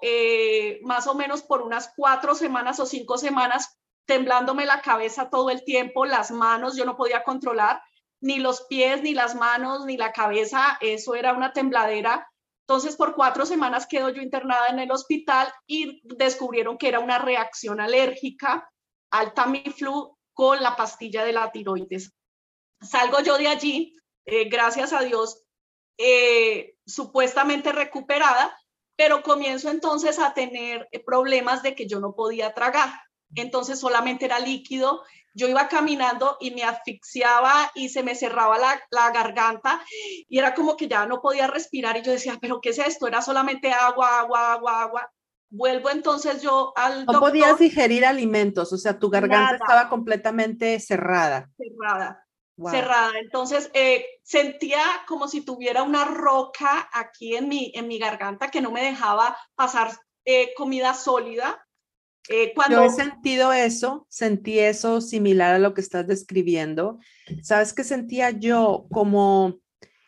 [0.83, 5.65] más o menos por unas cuatro semanas o cinco semanas temblándome la cabeza todo el
[5.65, 7.83] tiempo, las manos yo no podía controlar,
[8.21, 12.31] ni los pies, ni las manos, ni la cabeza, eso era una tembladera.
[12.61, 17.19] Entonces, por cuatro semanas quedo yo internada en el hospital y descubrieron que era una
[17.19, 18.71] reacción alérgica
[19.11, 22.13] al Tamiflu con la pastilla de la tiroides.
[22.81, 25.46] Salgo yo de allí, eh, gracias a Dios,
[25.99, 28.57] eh, supuestamente recuperada,
[28.97, 32.91] pero comienzo entonces a tener problemas de que yo no podía tragar.
[33.35, 35.03] Entonces solamente era líquido
[35.37, 39.83] yo iba caminando y me asfixiaba y se me cerraba la, garganta
[40.29, 43.07] y era como que ya no podía respirar y yo decía, pero ¿qué es esto?
[43.07, 45.13] Era solamente agua, agua, agua, agua.
[45.51, 47.05] Vuelvo entonces yo al...
[47.05, 51.51] No podías digerir alimentos, o sea, tu garganta estaba completamente cerrada.
[51.57, 52.26] Cerrada.
[52.65, 53.13] Cerrada.
[53.21, 58.61] Entonces eh, sentía como si tuviera una roca aquí en mi, en mi garganta que
[58.61, 59.93] no me dejaba pasar
[60.25, 61.63] eh, comida sólida.
[62.29, 62.79] Eh, cuando...
[62.79, 66.99] Yo he sentido eso, sentí eso similar a lo que estás describiendo.
[67.43, 68.87] ¿Sabes qué sentía yo?
[68.91, 69.61] Como,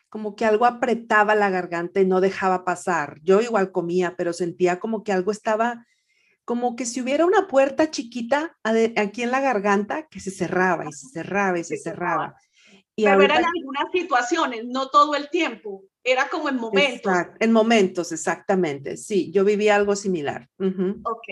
[0.09, 3.19] como que algo apretaba la garganta y no dejaba pasar.
[3.21, 5.85] Yo igual comía, pero sentía como que algo estaba,
[6.49, 10.91] como que si hubiera una puerta chiquita aquí en la garganta que se cerraba y
[10.91, 12.35] se cerraba y se cerraba.
[12.95, 15.83] Y pero eran algunas situaciones, no todo el tiempo.
[16.03, 17.13] Era como en momentos.
[17.39, 18.97] en momentos, exactamente.
[18.97, 20.49] Sí, yo viví algo similar.
[20.57, 21.27] Ok.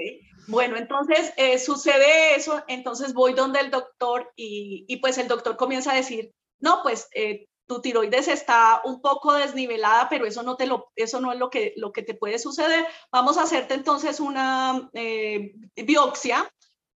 [0.50, 5.94] Bueno, entonces eh, sucede eso, entonces voy donde el doctor y, pues el doctor comienza
[5.94, 10.66] a decir, no, pues eh, tu tiroides está un poco desnivelada, pero eso no, te
[10.66, 12.86] lo, eso no es lo que, lo que te puede suceder.
[13.12, 16.50] Vamos a hacerte entonces una eh, biopsia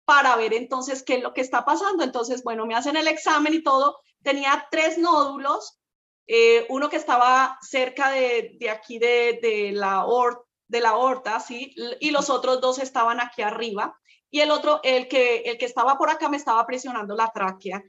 [0.05, 2.05] para ver entonces qué es lo que está pasando.
[2.05, 3.99] Entonces, bueno, me hacen el examen y todo.
[4.23, 5.81] Tenía tres nódulos,
[6.69, 11.75] uno que estaba cerca de, de aquí de, de la aorta, de la aorta, ¿sí?
[12.01, 13.99] Y los otros dos estaban aquí arriba.
[14.31, 17.83] Y el otro, el que, el que estaba por acá, me estaba presionando la tráquea.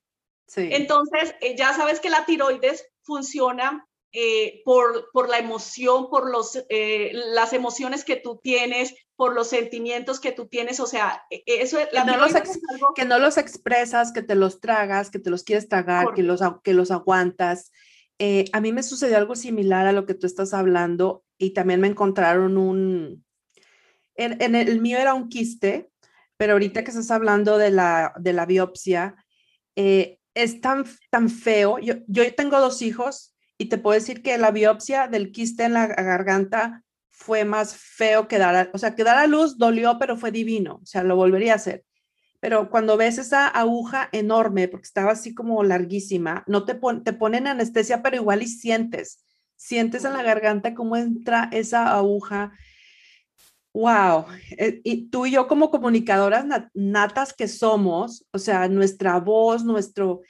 [0.50, 0.70] Sí.
[0.72, 6.66] Entonces, eh, ya sabes que la tiroides funciona eh, por, por la emoción, por los,
[6.70, 11.44] eh, las emociones que tú tienes, por los sentimientos que tú tienes, o sea, e,
[11.46, 12.34] eso que, no los
[12.96, 16.42] que no los expresas, que te los tragas, que te los quieres tragar, que los,
[16.64, 17.72] que los aguantas.
[18.52, 21.88] a mí me sucedió algo similar a lo que tú estás hablando y también me
[21.88, 23.24] encontraron un,
[24.20, 25.90] en, el, mío era un quiste,
[26.38, 29.16] pero ahorita que estás hablando de la, de la biopsia,
[29.76, 31.80] eh, es tan, tan feo.
[31.80, 35.74] Yo, yo tengo dos hijos y te puedo decir que la biopsia del quiste en
[35.74, 39.98] la garganta fue más feo que dar, a, o sea, que dar a luz dolió,
[40.00, 41.84] pero fue divino, o sea, lo volvería a hacer.
[42.40, 47.48] Pero cuando ves esa aguja enorme, porque estaba así como larguísima, no te, te ponen
[47.48, 49.26] anestesia, pero igual y sientes
[49.60, 52.54] sientes en la garganta cómo entra esa aguja.
[53.74, 54.26] Wow,
[54.58, 60.22] eh, y tú y yo como comunicadoras natas que somos, o sea, nuestra voz, nuestro,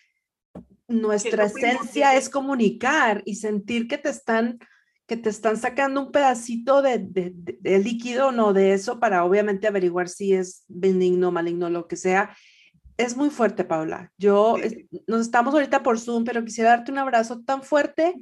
[0.89, 4.59] nuestra esencia es comunicar y sentir que te están,
[5.07, 10.09] que te están sacando un pedacito de, de, líquido, no de eso, para obviamente averiguar
[10.09, 12.35] si es benigno, maligno, lo que sea.
[12.97, 14.11] Es muy fuerte, Paula.
[14.17, 14.57] Yo,
[15.07, 18.13] nos estamos ahorita por Zoom, pero quisiera darte un abrazo tan fuerte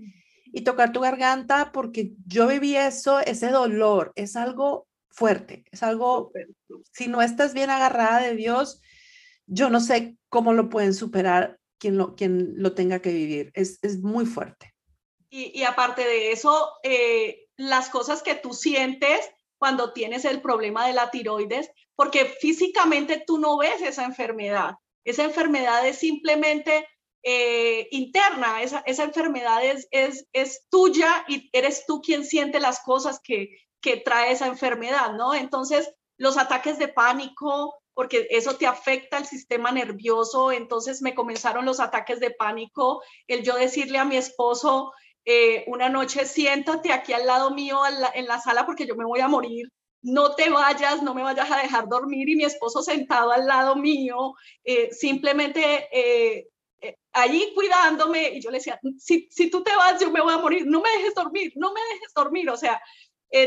[0.46, 6.32] y tocar tu garganta porque yo viví eso, ese dolor, es algo fuerte, es algo,
[6.92, 8.82] si no estás bien agarrada de Dios,
[9.48, 13.80] yo no sé cómo lo pueden superar quien lo, quien lo tenga que vivir, es,
[13.82, 14.76] es muy fuerte.
[15.32, 19.20] Y, y, aparte de eso, eh, las cosas que tú sientes
[19.58, 24.76] cuando tienes el problema de la tiroides, porque físicamente tú no ves esa enfermedad.
[25.04, 26.88] Esa enfermedad es simplemente
[27.24, 32.80] eh, interna, esa, esa enfermedad es, es, es, tuya y eres tú quien siente las
[32.82, 33.50] cosas que,
[33.96, 35.34] trae esa enfermedad, ¿no?
[35.34, 41.66] Entonces, los ataques de pánico, porque eso te afecta el sistema nervioso, entonces me comenzaron
[41.66, 44.92] los ataques de pánico, el yo decirle a mi esposo,
[45.26, 47.80] eh, una noche siéntate aquí al lado mío
[48.14, 49.72] en la sala porque yo me voy a morir,
[50.02, 53.76] no te vayas, no me vayas a dejar dormir y mi esposo sentado al lado
[53.76, 54.34] mío,
[54.64, 56.48] eh, simplemente eh,
[57.14, 60.38] ahí cuidándome y yo le decía, si, si tú te vas, yo me voy a
[60.38, 62.80] morir, no me dejes dormir, no me dejes dormir, o sea,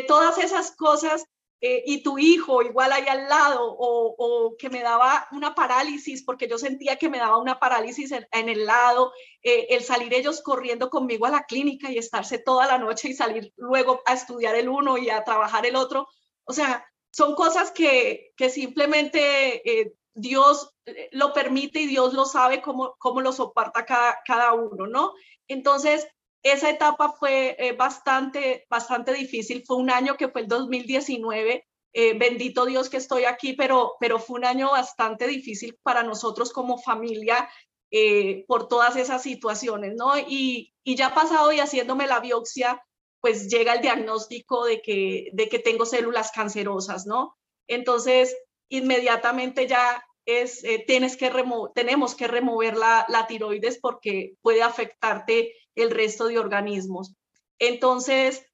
[0.06, 1.24] todas esas cosas
[1.62, 6.48] eh, y tu hijo igual ahí al lado, o, que me daba una parálisis, porque
[6.48, 9.12] yo sentía que me daba una parálisis en, el lado,
[9.42, 13.14] eh, el salir ellos corriendo conmigo a la clínica y estarse toda la noche y
[13.14, 16.08] salir luego a estudiar el uno y a trabajar el otro.
[16.44, 20.72] O sea, son cosas que, que simplemente eh, Dios
[21.12, 25.12] lo permite y Dios lo sabe cómo, cómo lo soporta cada, cada uno, ¿no?
[25.46, 26.08] Entonces,
[26.42, 29.62] esa etapa fue eh, bastante, bastante difícil.
[29.66, 31.66] Fue un año que fue el 2019.
[31.92, 36.52] Eh, bendito Dios que estoy aquí, pero, pero fue un año bastante difícil para nosotros
[36.52, 37.50] como familia
[37.90, 40.16] eh, por todas esas situaciones, ¿no?
[40.16, 42.80] Y, y ya pasado y haciéndome la biopsia,
[43.20, 47.36] pues llega el diagnóstico de que, de que tengo células cancerosas, ¿no?
[47.66, 48.34] Entonces,
[48.68, 51.32] inmediatamente ya es, tienes que
[51.74, 55.52] tenemos que remover la, la tiroides porque puede afectarte
[55.82, 57.14] el resto de organismos.
[57.58, 58.44] Entonces,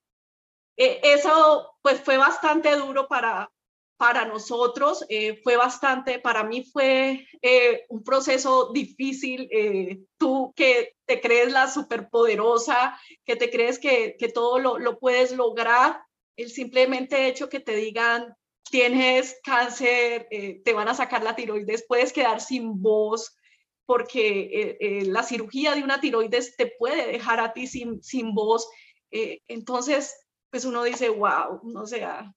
[0.77, 3.51] eh, eso pues fue bastante duro para,
[3.97, 9.49] para nosotros, eh, fue bastante, para mí fue eh, un proceso difícil.
[10.19, 15.33] tú que te crees la superpoderosa, que te crees que, que todo lo, lo, puedes
[15.33, 16.01] lograr,
[16.37, 18.35] el simplemente hecho que te digan
[18.69, 23.37] tienes cáncer, te van a sacar la tiroides, puedes quedar sin voz,
[23.87, 28.35] porque eh, eh, la cirugía de una tiroides te puede dejar a ti sin, sin
[28.35, 28.69] voz.
[29.13, 30.15] Eh, entonces,
[30.51, 32.35] pues uno dice, wow, no sea,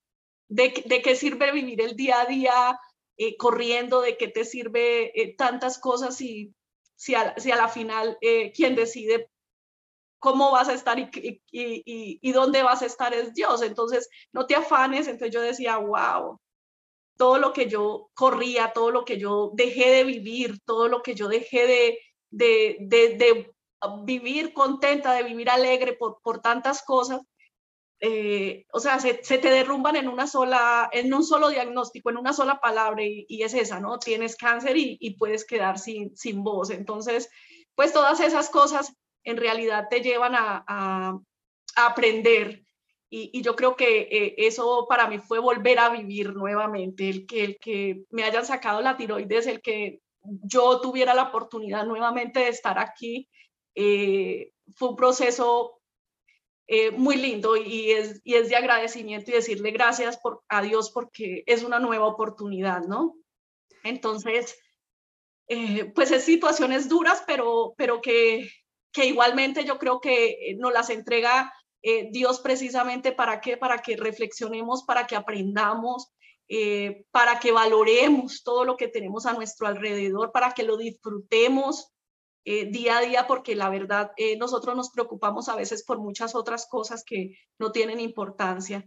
[0.48, 2.80] ¿de, ¿de, qué sirve vivir el día a día
[3.38, 4.00] corriendo?
[4.00, 6.54] ¿De qué te sirve tantas cosas y
[6.96, 8.16] si a, si a la final
[8.54, 9.28] quien decide
[10.18, 11.10] cómo vas a estar y,
[11.50, 13.62] y, y, dónde vas a estar es Dios.
[13.62, 15.06] Entonces, no te afanes.
[15.06, 16.38] Entonces yo decía, wow,
[17.20, 21.14] todo lo que yo corría, todo lo que yo dejé de vivir, todo lo que
[21.14, 21.98] yo dejé de,
[22.30, 23.52] de, de,
[24.04, 27.20] vivir contenta, de vivir alegre por, por tantas cosas,
[28.00, 32.32] eh, o sea, se, te derrumban en una sola, en un solo diagnóstico, en una
[32.32, 33.98] sola palabra y, y es esa, ¿no?
[33.98, 36.70] Tienes cáncer y, y, puedes quedar sin, sin voz.
[36.70, 37.28] Entonces,
[37.74, 38.94] pues todas esas cosas
[39.24, 41.20] en realidad te llevan a, a
[41.76, 42.64] aprender
[43.12, 47.44] y, yo creo que eh, eso para mí fue volver a vivir nuevamente, el que,
[47.44, 52.48] el que me hayan sacado la tiroides, el que yo tuviera la oportunidad nuevamente de
[52.48, 53.28] estar aquí,
[53.74, 55.80] eh, fue un proceso
[56.68, 60.92] eh, muy lindo y es, y es de agradecimiento y decirle gracias por, a Dios
[60.92, 63.16] porque es una nueva oportunidad, ¿no?
[63.82, 64.56] Entonces,
[65.96, 68.48] pues es situaciones duras, pero, pero que,
[68.92, 71.52] que igualmente yo creo que nos las entrega
[71.82, 76.12] eh, Dios precisamente para qué, para que reflexionemos, para que aprendamos,
[76.48, 81.92] eh, para que valoremos todo lo que tenemos a nuestro alrededor, para que lo disfrutemos
[82.44, 86.66] eh, día a día, porque la verdad nosotros nos preocupamos a veces por muchas otras
[86.68, 88.86] cosas que no tienen importancia.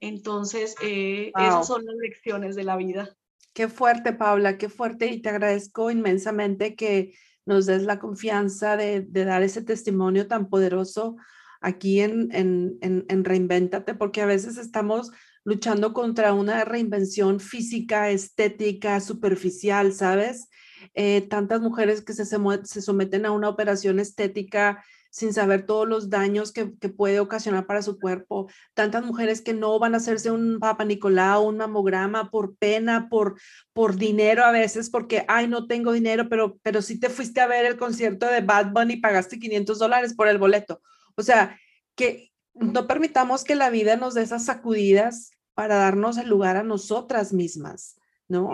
[0.00, 3.14] Entonces, esas son las lecciones de la vida.
[3.52, 7.12] Qué fuerte, Paula, qué fuerte y te agradezco inmensamente que
[7.44, 11.16] nos des la confianza de, de dar ese testimonio tan poderoso
[11.60, 15.10] aquí en, en, en, Reinventate, porque a veces estamos
[15.44, 20.48] luchando contra una reinvención física, estética, superficial, ¿sabes?
[20.94, 26.08] Eh, tantas mujeres que se, se, someten a una operación estética sin saber todos los
[26.08, 30.30] daños que, que, puede ocasionar para su cuerpo, tantas mujeres que no van a hacerse
[30.30, 33.38] un Papa Nicolau, un mamograma por pena, por,
[33.72, 37.48] por dinero a veces, porque, ay, no tengo dinero, pero, pero sí te fuiste a
[37.48, 40.80] ver el concierto de Bad Bunny y pagaste 500 dólares por el boleto.
[41.20, 41.58] O sea,
[41.94, 46.62] que no permitamos que la vida nos dé esas sacudidas para darnos el lugar a
[46.62, 47.96] nosotras mismas,
[48.28, 48.50] ¿no?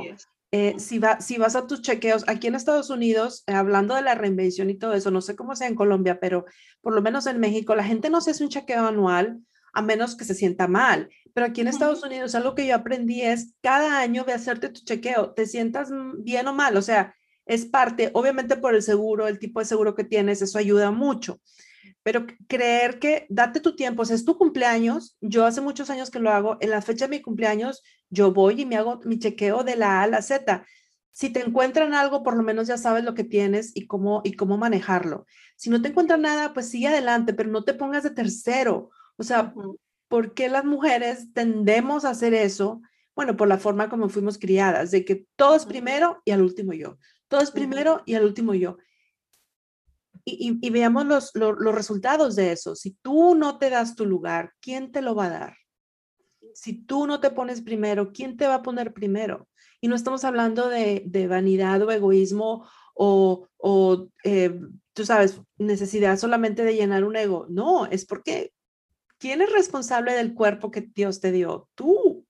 [0.52, 4.02] Eh, si, va, si vas a tus chequeos, aquí en Estados Unidos, eh, hablando de
[4.02, 6.44] la reinvención y todo eso, no sé cómo sea en Colombia, pero
[6.80, 9.40] por lo menos en México, la gente no se hace un chequeo anual
[9.72, 11.10] a menos que se sienta mal.
[11.34, 14.80] Pero aquí en Estados Unidos, algo que yo aprendí es cada año de hacerte tu
[14.82, 17.14] chequeo, te sientas bien o mal, o sea,
[17.44, 21.40] es parte, obviamente por el seguro, el tipo de seguro que tienes, eso ayuda mucho
[22.06, 26.08] pero creer que date tu tiempo, o sea, es tu cumpleaños, yo hace muchos años
[26.08, 29.18] que lo hago, en la fecha de mi cumpleaños yo voy y me hago mi
[29.18, 30.64] chequeo de la A a la Z.
[31.10, 34.34] Si te encuentran algo, por lo menos ya sabes lo que tienes y cómo, y
[34.34, 35.26] cómo manejarlo.
[35.56, 38.90] Si no te encuentran nada, pues sigue adelante, pero no te pongas de tercero.
[39.16, 39.52] O sea,
[40.06, 42.82] ¿por qué las mujeres tendemos a hacer eso?
[43.16, 46.72] Bueno, por la forma como fuimos criadas, de que todo es primero y al último
[46.72, 46.98] yo.
[47.26, 48.76] Todo es primero y al último yo
[50.28, 51.32] y, veamos los,
[51.74, 52.74] resultados de eso.
[52.74, 55.56] Si tú no te das tu lugar, ¿quién te lo va a dar?
[56.52, 59.48] Si tú no te pones primero, ¿quién te va a poner primero?
[59.80, 64.58] Y no estamos hablando de, vanidad o egoísmo o, o eh,
[64.94, 67.46] tú sabes, necesidad solamente de llenar un ego.
[67.48, 68.52] No, es porque
[69.18, 71.68] ¿quién es responsable del cuerpo que Dios te dio?
[71.74, 72.26] Tú.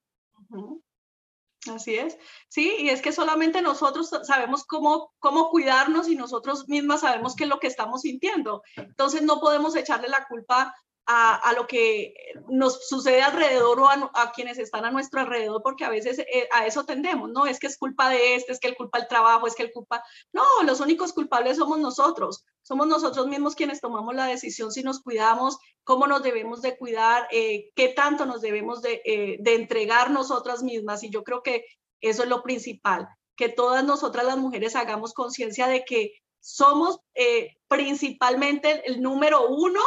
[1.69, 2.17] Así es.
[2.49, 7.45] Sí, y es que solamente nosotros sabemos cómo, cómo cuidarnos y nosotros mismas sabemos qué
[7.45, 8.63] es lo que estamos sintiendo.
[8.77, 10.75] Entonces no podemos echarle la culpa
[11.07, 12.15] a, lo que
[12.49, 16.67] nos sucede alrededor o a, quienes están a nuestro alrededor, porque a veces eh, a
[16.67, 17.47] eso tendemos, ¿no?
[17.47, 19.73] Es que es culpa de este, es que es culpa del trabajo, es que el
[19.73, 20.03] culpa...
[20.33, 25.01] No, los únicos culpables somos nosotros, somos nosotros mismos quienes tomamos la decisión si nos
[25.01, 30.11] cuidamos, cómo nos debemos de cuidar, eh, qué tanto nos debemos de, eh, de entregar
[30.11, 31.65] nosotras mismas, y yo creo que
[32.01, 37.01] eso es lo principal, que todas nosotras las mujeres hagamos conciencia de que somos
[37.69, 39.81] principalmente el número uno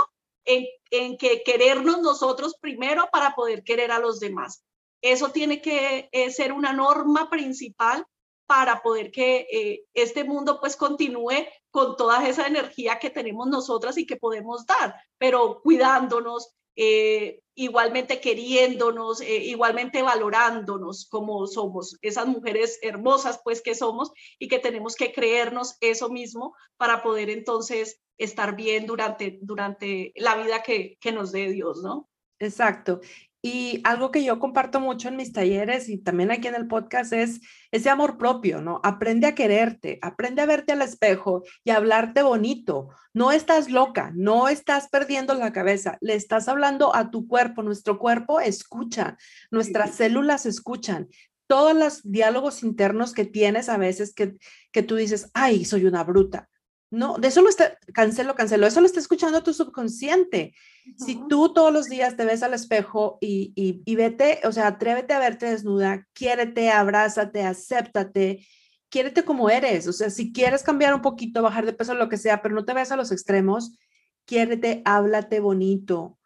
[0.46, 4.64] en, que querernos nosotros primero para poder querer a los demás.
[5.02, 8.06] Eso tiene que eh, ser una norma principal
[8.50, 13.96] para poder que eh, este mundo pues continúe con toda esa energía que tenemos nosotras
[14.00, 22.80] y que podemos dar, pero cuidándonos, eh, igualmente queriéndonos, igualmente valorándonos como somos, esas mujeres
[22.82, 28.56] hermosas pues que somos y que tenemos que creernos eso mismo para poder entonces estar
[28.56, 32.10] bien durante, durante la vida que, que nos dé Dios, ¿no?
[32.40, 33.02] Exacto.
[33.42, 37.14] Y algo que yo comparto mucho en mis talleres y también aquí en el podcast
[37.14, 37.40] es
[37.72, 38.82] ese amor propio, ¿no?
[38.84, 42.90] Aprende a quererte, aprende a verte al espejo y a hablarte bonito.
[43.14, 47.64] No estás loca, no estás perdiendo la cabeza, le estás hablando a tu cuerpo.
[47.64, 49.18] Nuestro cuerpo escucha,
[49.52, 51.08] nuestras células escuchan.
[51.48, 54.36] Todos los diálogos internos que tienes a veces que,
[54.72, 56.50] que tú dices, ay, soy una bruta
[56.92, 60.56] no, de eso lo está, cancelo, cancelo, eso lo está escuchando tu subconsciente.
[60.98, 63.54] Si tú todos los días te ves al espejo y,
[63.86, 68.44] y, vete, o sea, atrévete a verte desnuda, quiérete, abrázate, acéptate,
[68.90, 69.88] quiérete como eres.
[69.88, 72.66] O sea, si quieres cambiar un poquito, bajar de peso, lo que sea, pero no
[72.66, 73.78] te veas a los extremos,
[74.26, 76.18] quiérete, háblate bonito.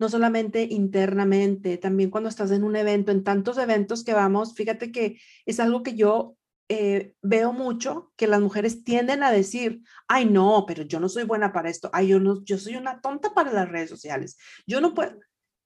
[0.00, 4.90] No solamente internamente, también cuando estás en un evento, en tantos eventos que vamos, fíjate
[4.90, 6.36] que es algo que yo
[6.72, 11.24] eh, veo mucho que las mujeres tienden a decir, ay, no, pero yo no soy
[11.24, 14.80] buena para esto, ay, yo, no, yo soy una tonta para las redes sociales, yo
[14.80, 15.18] no puedo,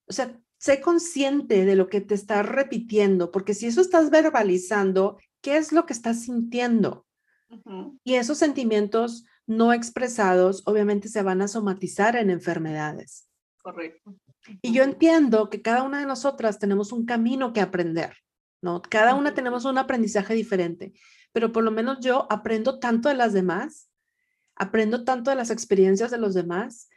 [0.09, 5.19] o sea, sé consciente de lo que te estás repitiendo, porque si eso estás verbalizando,
[5.43, 7.07] ¿qué es lo que estás sintiendo?
[8.03, 13.29] Y esos sentimientos no expresados obviamente se van a somatizar en enfermedades.
[13.63, 14.17] Correcto.
[14.63, 18.17] Y yo entiendo que cada una de nosotras tenemos un camino que aprender.
[18.65, 18.83] ¿No?
[18.83, 20.95] Cada una tenemos un aprendizaje diferente,
[21.33, 23.91] pero por lo menos yo aprendo tanto de las demás,
[24.57, 26.89] aprendo tanto de las experiencias de los demás.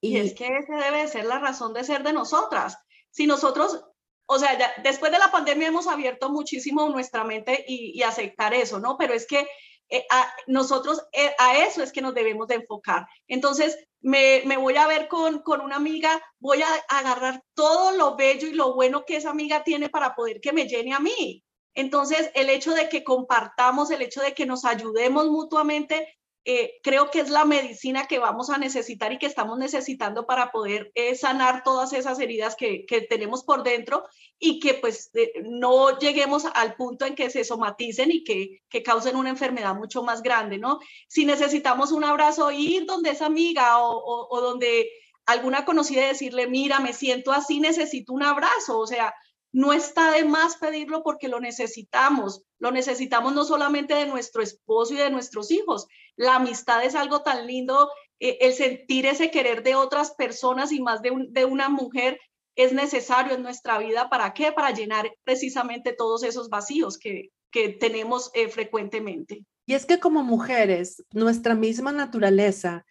[0.00, 2.78] Y, es que esa debe ser la razón de ser de nosotras.
[3.10, 3.84] Si nosotros,
[4.26, 8.98] o sea, después de la pandemia hemos abierto muchísimo nuestra mente y, aceptar eso, ¿no?
[8.98, 9.46] Pero es que
[9.88, 13.06] eh, a, nosotros eh, a eso es que nos debemos de enfocar.
[13.28, 18.48] Entonces, me, voy a ver con, con una amiga, voy a agarrar todo lo bello
[18.48, 21.42] y lo bueno que esa amiga tiene para poder que me llene a mí.
[21.74, 27.10] Entonces, el hecho de que compartamos, el hecho de que nos ayudemos mutuamente, eh, creo
[27.10, 31.62] que es la medicina que vamos a necesitar y que estamos necesitando para poder sanar
[31.64, 34.04] todas esas heridas que, que, tenemos por dentro
[34.38, 35.10] y que pues
[35.44, 40.02] no lleguemos al punto en que se somaticen y que, que, causen una enfermedad mucho
[40.02, 40.80] más grande, ¿no?
[41.08, 44.88] Si necesitamos un abrazo, ir donde esa amiga o, o, donde
[45.26, 49.14] alguna conocida decirle, mira, me siento así, necesito un abrazo, o sea,
[49.54, 52.42] no está de más pedirlo porque lo necesitamos.
[52.58, 55.86] Lo necesitamos no solamente de nuestro esposo y de nuestros hijos.
[56.16, 57.88] La amistad es algo tan lindo.
[58.18, 62.18] Eh, el sentir ese querer de otras personas y más de, una mujer
[62.56, 64.08] es necesario en nuestra vida.
[64.08, 64.52] ¿Para qué?
[64.52, 67.30] Para llenar precisamente todos esos vacíos que,
[67.78, 69.44] tenemos eh, frecuentemente.
[69.64, 72.84] Y es que como mujeres, nuestra misma naturaleza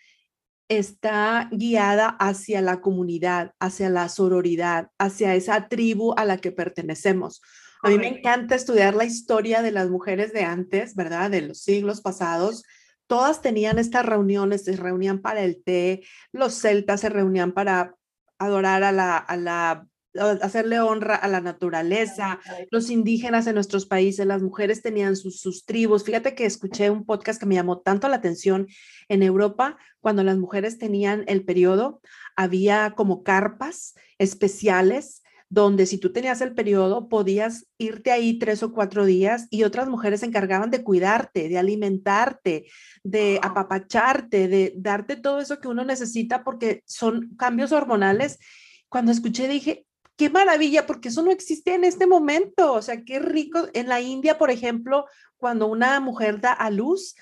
[0.69, 7.41] está guiada hacia la comunidad, hacia la sororidad, hacia esa tribu a la que pertenecemos.
[7.83, 11.29] A mí me encanta estudiar la historia de las mujeres de antes, ¿verdad?
[11.29, 12.63] De los siglos pasados.
[13.07, 17.95] Todas tenían estas reuniones, se reunían para el té, los celtas se reunían para
[18.39, 19.87] adorar a la, a la
[20.41, 25.65] hacerle honra a la naturaleza, los indígenas en nuestros países, las mujeres tenían sus, sus,
[25.65, 26.03] tribus.
[26.03, 28.67] Fíjate que escuché un podcast que me llamó tanto la atención.
[29.09, 32.01] En Europa, cuando las mujeres tenían el periodo,
[32.35, 35.22] había como carpas especiales
[35.53, 39.87] donde si tú tenías el periodo podías irte ahí tres o cuatro días y otras
[39.87, 42.65] mujeres se encargaban de cuidarte, de alimentarte,
[43.03, 48.39] de apapacharte, de darte todo eso que uno necesita porque son cambios hormonales.
[48.89, 49.85] Cuando escuché dije,
[50.15, 52.73] qué maravilla, porque eso no existe en este momento.
[52.73, 53.67] O sea, qué rico.
[53.73, 55.05] En la India, por ejemplo,
[55.37, 57.15] cuando una mujer da a luz,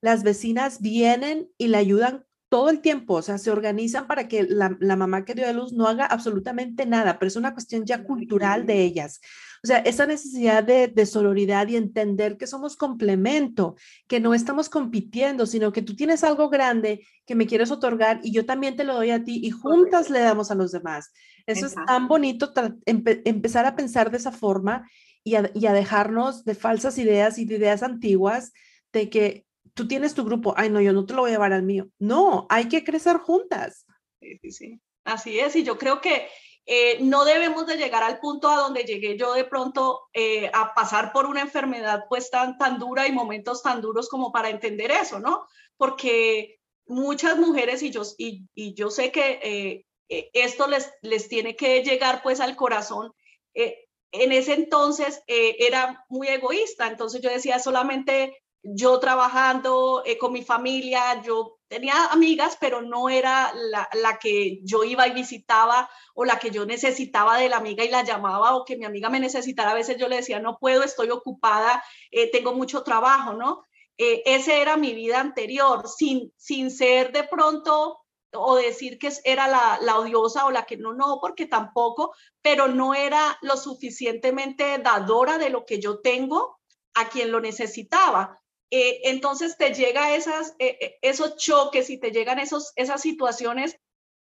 [0.00, 4.44] las vecinas vienen y le ayudan todo el tiempo, o sea, se organizan para que
[4.44, 8.04] la, mamá que dio a luz no haga absolutamente nada, pero es una cuestión ya
[8.04, 9.20] cultural de ellas.
[9.64, 13.74] O sea, esa necesidad de, de sororidad y entender que somos complemento,
[14.06, 18.32] que no estamos compitiendo, sino que tú tienes algo grande que me quieres otorgar y
[18.32, 21.12] yo también te lo doy a ti y juntas le damos a los demás.
[21.46, 22.52] Eso es tan bonito,
[22.84, 24.88] empezar a pensar de esa forma
[25.24, 28.52] y a, y a dejarnos de falsas ideas y de ideas antiguas
[28.92, 29.45] de que
[29.76, 31.88] tú tienes tu grupo, ay, no, yo no te lo voy a llevar al mío.
[31.98, 33.84] No, hay que crecer juntas.
[34.20, 34.80] Sí, sí, sí.
[35.04, 36.28] Así es, y yo creo que
[36.64, 40.74] eh, no debemos de llegar al punto a donde llegué yo de pronto eh, a
[40.74, 44.90] pasar por una enfermedad pues tan, tan dura y momentos tan duros como para entender
[44.90, 45.46] eso, ¿no?
[45.76, 51.54] Porque muchas mujeres, y yo, y, y yo sé que eh, esto les, les tiene
[51.54, 53.12] que llegar pues al corazón,
[53.54, 58.36] en ese entonces era muy egoísta, entonces yo decía solamente
[58.74, 64.60] yo trabajando eh, con mi familia, yo tenía amigas, pero no era la, la, que
[64.64, 68.56] yo iba y visitaba o la que yo necesitaba de la amiga y la llamaba
[68.56, 69.70] o que mi amiga me necesitara.
[69.70, 73.62] A veces yo le decía, no puedo, estoy ocupada, eh, tengo mucho trabajo, ¿no?
[73.98, 78.00] Eh, ese era mi vida anterior, sin, sin ser de pronto
[78.32, 82.68] o decir que era la, la odiosa o la que no, no, porque tampoco, pero
[82.68, 86.58] no era lo suficientemente dadora de lo que yo tengo
[86.94, 88.40] a quien lo necesitaba.
[88.70, 93.76] Eh, entonces te llega esas, eh, eh, esos choques y te llegan esos, esas situaciones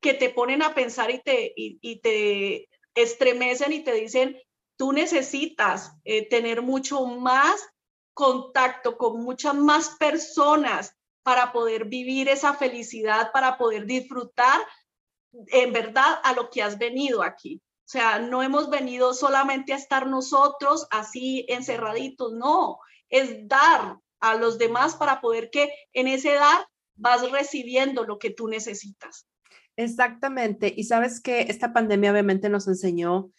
[0.01, 4.37] que te ponen a pensar y te, y, te estremecen y te dicen,
[4.77, 5.93] tú necesitas
[6.29, 7.65] tener mucho más
[8.13, 14.61] contacto con muchas más personas para poder vivir esa felicidad, para poder disfrutar
[15.47, 17.61] en verdad a lo que has venido aquí.
[17.85, 22.79] O sea, no hemos venido solamente a estar nosotros así encerraditos, no,
[23.09, 26.65] es dar, a los demás para poder que en ese edad
[26.95, 29.27] vas recibiendo lo que tú necesitas.
[29.77, 30.73] Exactamente.
[30.75, 33.29] Y sabes que esta pandemia obviamente nos enseñó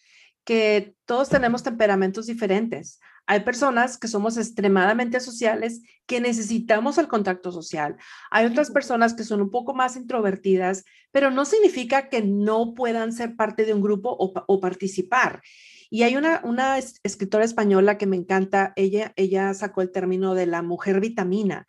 [0.44, 3.00] que todos tenemos temperamentos diferentes.
[3.26, 7.96] Hay personas que somos extremadamente sociales, que necesitamos el contacto social.
[8.30, 13.12] Hay otras personas que son un poco más introvertidas, pero no significa que no puedan
[13.12, 15.42] ser parte de un grupo o participar.
[15.90, 20.62] Y hay una, escritora española que me encanta, ella, ella sacó el término de la
[20.62, 21.66] mujer vitamina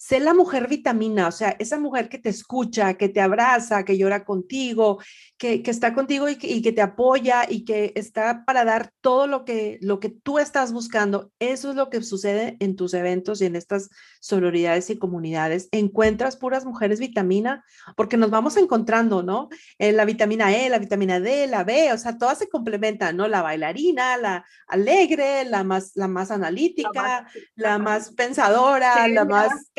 [0.00, 3.98] sé la mujer vitamina, o sea, esa mujer que te escucha, que te abraza, que
[3.98, 4.98] llora contigo,
[5.36, 9.78] que, está contigo y que, te apoya y que está para dar todo lo que,
[9.82, 11.30] lo que tú estás buscando.
[11.38, 13.90] Eso es lo que sucede en tus eventos y en estas
[14.20, 15.68] sororidades y comunidades.
[15.70, 17.62] Encuentras puras mujeres vitamina
[17.94, 19.50] porque nos vamos encontrando, ¿no?
[19.78, 23.28] Eh, la vitamina E, la vitamina D, la B, o sea, todas se complementan, ¿no?
[23.28, 29.70] La bailarina, la alegre, la más, la más analítica, la más, pensadora, la más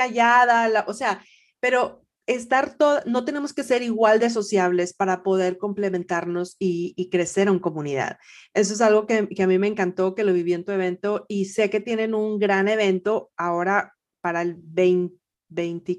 [0.88, 1.24] o sea,
[1.60, 7.48] pero estar todo, no tenemos que ser igual de sociables para poder complementarnos y, crecer
[7.48, 8.18] en comunidad.
[8.54, 11.46] Eso es algo que, a mí me encantó, que lo viví en tu evento y
[11.46, 15.21] sé que tienen un gran evento ahora para el 20.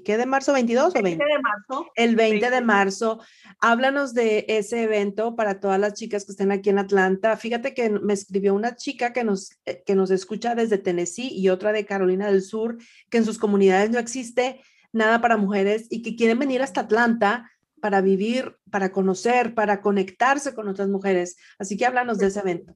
[0.03, 0.53] ¿Qué de marzo?
[0.53, 1.23] ¿22 o 20?
[1.23, 1.91] de marzo.
[1.95, 3.19] El 20, de marzo.
[3.59, 7.37] Háblanos de ese evento para todas las chicas que estén aquí en Atlanta.
[7.37, 11.49] Fíjate que me escribió una chica que nos, eh, que nos escucha desde Tennessee y
[11.49, 12.77] otra de Carolina del Sur,
[13.09, 17.51] que en sus comunidades no existe nada para mujeres y que quieren venir hasta Atlanta
[17.81, 21.37] para vivir, para conocer, para conectarse con otras mujeres.
[21.59, 22.75] Así que háblanos de ese evento.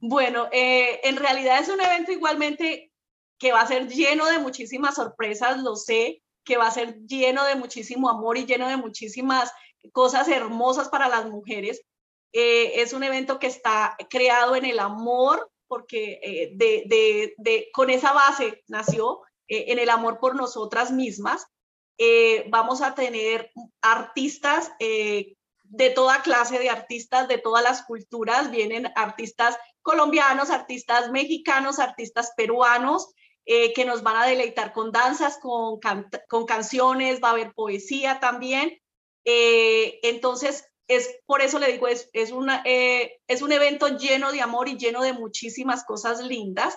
[0.00, 2.92] Bueno, eh, en realidad es un evento igualmente
[3.38, 7.44] que va a ser lleno de muchísimas sorpresas, lo sé, que va a ser lleno
[7.44, 9.52] de muchísimo amor y lleno de muchísimas
[9.92, 11.82] cosas hermosas para las mujeres.
[12.32, 17.90] Eh, es un evento que está creado en el amor, porque eh, de, de, con
[17.90, 21.46] esa base nació, eh, en el amor por nosotras mismas.
[22.48, 23.50] vamos a tener
[23.82, 28.50] artistas de toda clase de artistas, de todas las culturas.
[28.50, 33.08] Vienen artistas colombianos, artistas mexicanos, artistas peruanos,
[33.50, 35.80] eh, que nos van a deleitar con danzas, con,
[36.28, 38.78] con canciones, va a haber poesía también.
[39.24, 44.32] Eh, entonces, es por eso le digo, es, es, una, eh, es un evento lleno
[44.32, 46.76] de amor y lleno de muchísimas cosas lindas.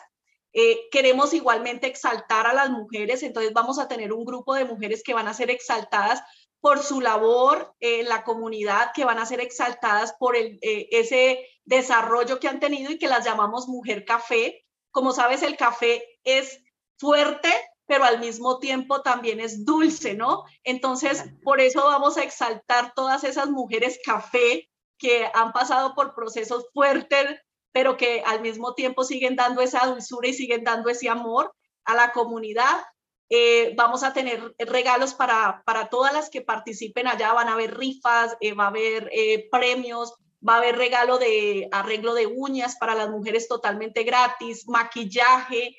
[0.91, 5.13] queremos igualmente exaltar a las mujeres, entonces vamos a tener un grupo de mujeres que
[5.13, 6.22] van a ser exaltadas
[6.61, 12.39] por su labor en la comunidad, que van a ser exaltadas por el, ese desarrollo
[12.39, 14.65] que han tenido y que las llamamos Mujer Café.
[14.91, 16.63] Como sabes, el café es
[16.97, 17.49] fuerte,
[17.86, 20.43] pero al mismo tiempo también es dulce, ¿no?
[20.63, 26.67] Entonces, por eso vamos a exaltar todas esas mujeres café que han pasado por procesos
[26.74, 27.41] fuertes,
[27.74, 31.53] pero que al mismo tiempo siguen dando esa dulzura y siguen dando ese amor
[31.84, 32.86] a la comunidad.
[33.30, 37.78] Eh, vamos a tener regalos para, para todas las que participen allá, van a haber
[37.78, 40.13] rifas, eh, va a haber eh, premios,
[40.47, 45.78] va a haber regalo de arreglo de uñas para las mujeres totalmente gratis, maquillaje,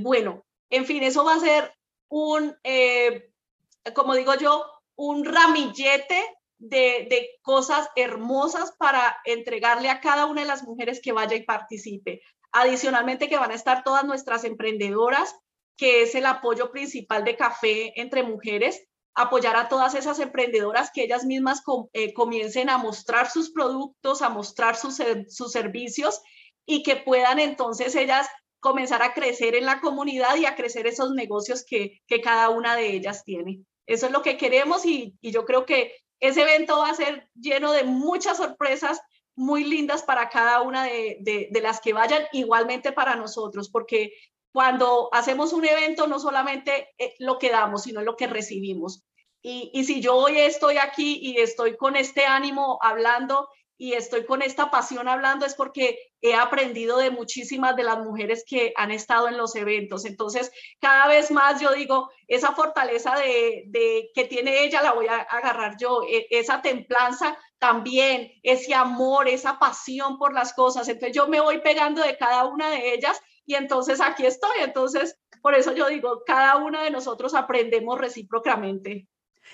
[0.00, 1.74] bueno, en fin, eso va a ser
[2.08, 2.56] un,
[3.94, 4.64] como digo yo,
[4.96, 6.22] un ramillete
[6.58, 11.42] de, de, cosas hermosas para entregarle a cada una de las mujeres que vaya y
[11.42, 12.22] participe.
[12.52, 15.34] Adicionalmente que van a estar todas nuestras emprendedoras
[15.76, 21.04] que es el apoyo principal de Café entre Mujeres, apoyar a todas esas emprendedoras que
[21.04, 21.62] ellas mismas
[21.92, 26.20] eh, comiencen a mostrar sus productos, a mostrar sus, sus servicios
[26.66, 28.26] y que puedan entonces ellas
[28.64, 32.74] comenzar a crecer en la comunidad y a crecer esos negocios que, que cada una
[32.74, 33.60] de ellas tiene.
[33.84, 37.28] Eso es lo que queremos y, y yo creo que ese evento va a ser
[37.34, 39.02] lleno de muchas sorpresas
[39.36, 44.14] muy lindas para cada una de, de, de, las que vayan, igualmente para nosotros, porque
[44.50, 49.04] cuando hacemos un evento no solamente eh, lo que damos, sino lo que recibimos.
[49.42, 53.46] Y, y, si yo hoy estoy aquí y estoy con este ánimo hablando
[53.84, 58.42] y estoy con esta pasión hablando es porque he aprendido de muchísimas de las mujeres
[58.48, 60.06] que han estado en los eventos.
[60.06, 65.08] Entonces, cada vez más yo digo, esa fortaleza de, de que tiene ella la voy
[65.08, 70.88] a agarrar yo, e, esa templanza también, ese amor, esa pasión por las cosas.
[70.88, 74.62] Entonces, yo me voy pegando de cada una de ellas y entonces aquí estoy.
[74.62, 79.08] Entonces, por eso yo digo, cada una de nosotros aprendemos recíprocamente.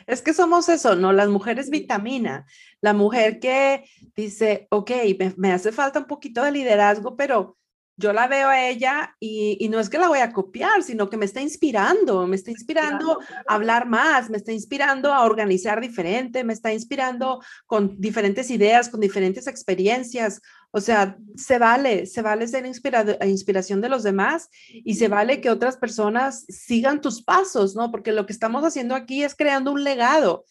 [0.06, 1.12] Es que somos eso, ¿no?
[1.12, 2.46] Las mujeres vitamina.
[2.80, 3.84] La mujer que
[4.16, 7.58] dice, ok, me, me hace falta un poquito de liderazgo, pero
[8.00, 11.18] yo la veo a ella y, no es que la voy a copiar, sino que
[11.18, 16.42] me está inspirando, me está inspirando a hablar más, me está inspirando a organizar diferente,
[16.42, 20.40] me está inspirando con diferentes ideas, con diferentes experiencias.
[20.72, 25.40] O sea, se vale, se vale ser inspirado, inspiración de los demás y se vale
[25.40, 27.90] que otras personas sigan tus pasos, ¿no?
[27.90, 30.44] Porque lo que estamos haciendo aquí es creando un legado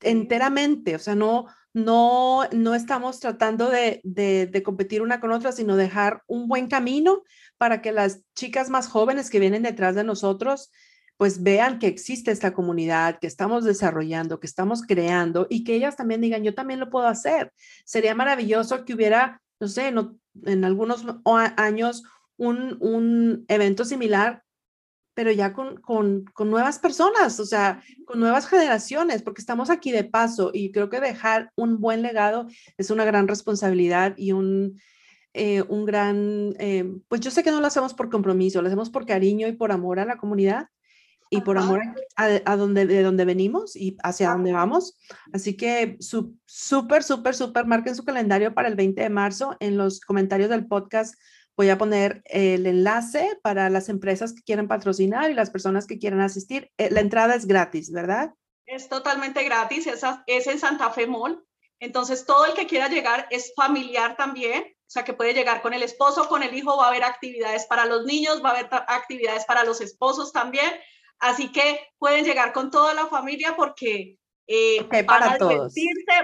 [0.00, 5.76] enteramente, o sea, no, no, no estamos tratando de, de, competir una con otra, sino
[5.76, 7.22] dejar un buen camino
[7.56, 10.70] para que las chicas más jóvenes que vienen detrás de nosotros,
[11.16, 15.96] pues vean que existe esta comunidad, que estamos desarrollando, que estamos creando y que ellas
[15.96, 17.52] también digan, yo también lo puedo hacer.
[17.84, 19.92] Sería maravilloso que hubiera, no sé,
[20.44, 22.02] en algunos años
[22.36, 24.44] un, un evento similar
[25.18, 29.90] pero ya con, con, con, nuevas personas, o sea, con nuevas generaciones, porque estamos aquí
[29.90, 32.46] de paso y creo que dejar un buen legado
[32.76, 34.80] es una gran responsabilidad y un,
[35.34, 38.90] eh, un gran, eh, pues yo sé que no lo hacemos por compromiso, lo hacemos
[38.90, 40.68] por cariño y por amor a la comunidad
[41.30, 41.82] y por amor
[42.16, 44.98] a, donde, de donde venimos y hacia dónde vamos.
[45.32, 50.00] Así que súper, súper, súper, marquen su calendario para el 20 de marzo en los
[50.00, 51.14] comentarios del podcast
[51.58, 55.98] Voy a poner el enlace para las empresas que quieren patrocinar y las personas que
[55.98, 56.70] quieran asistir.
[56.78, 58.32] Eh, la entrada es gratis, ¿verdad?
[58.64, 61.44] Es totalmente gratis, es, es en Santa Fe Mall.
[61.80, 65.74] Entonces, todo el que quiera llegar es familiar también, o sea, que puede llegar con
[65.74, 68.68] el esposo, con el hijo, va a haber actividades para los niños, va a haber
[68.70, 70.70] actividades para los esposos también.
[71.20, 75.74] Así que pueden llegar con toda la familia porque eh, para todos.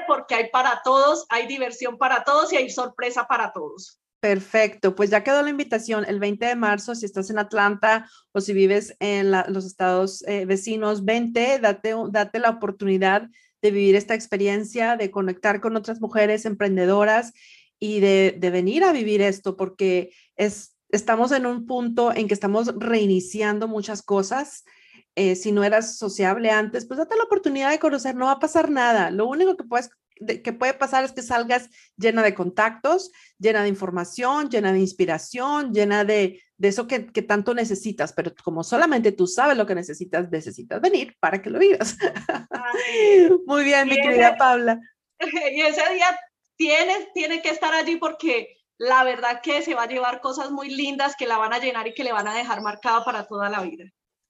[0.07, 4.01] porque hay para todos, hay diversión para todos y hay sorpresa para todos.
[4.21, 8.41] Perfecto, pues ya quedó la invitación el 20 de marzo, si estás en Atlanta o
[8.41, 13.29] si vives en los estados eh, vecinos, vente, date, date la oportunidad
[13.61, 17.35] de vivir esta experiencia, de conectar con otras mujeres emprendedoras
[17.79, 22.35] y de, de venir a vivir esto, porque es, estamos en un punto en que
[22.35, 24.65] estamos reiniciando muchas cosas.
[25.17, 28.41] Eh, si no eras sociable antes, pues date la oportunidad de conocer, no va a
[28.41, 29.11] pasar nada.
[29.11, 33.69] Lo único que puedes que puede pasar es que salgas llena de contactos, llena de
[33.69, 39.13] información, llena de inspiración, llena de, de eso que, que, tanto necesitas, pero como solamente
[39.13, 41.97] tú sabes lo que necesitas, necesitas venir para que lo vivas.
[43.47, 44.81] Muy bien, mi querida Paula.
[45.53, 46.19] Y ese día
[46.57, 50.69] tienes, tiene que estar allí porque la verdad que se va a llevar cosas muy
[50.69, 53.49] lindas que la van a llenar y que le van a dejar marcada para toda
[53.49, 53.85] la vida.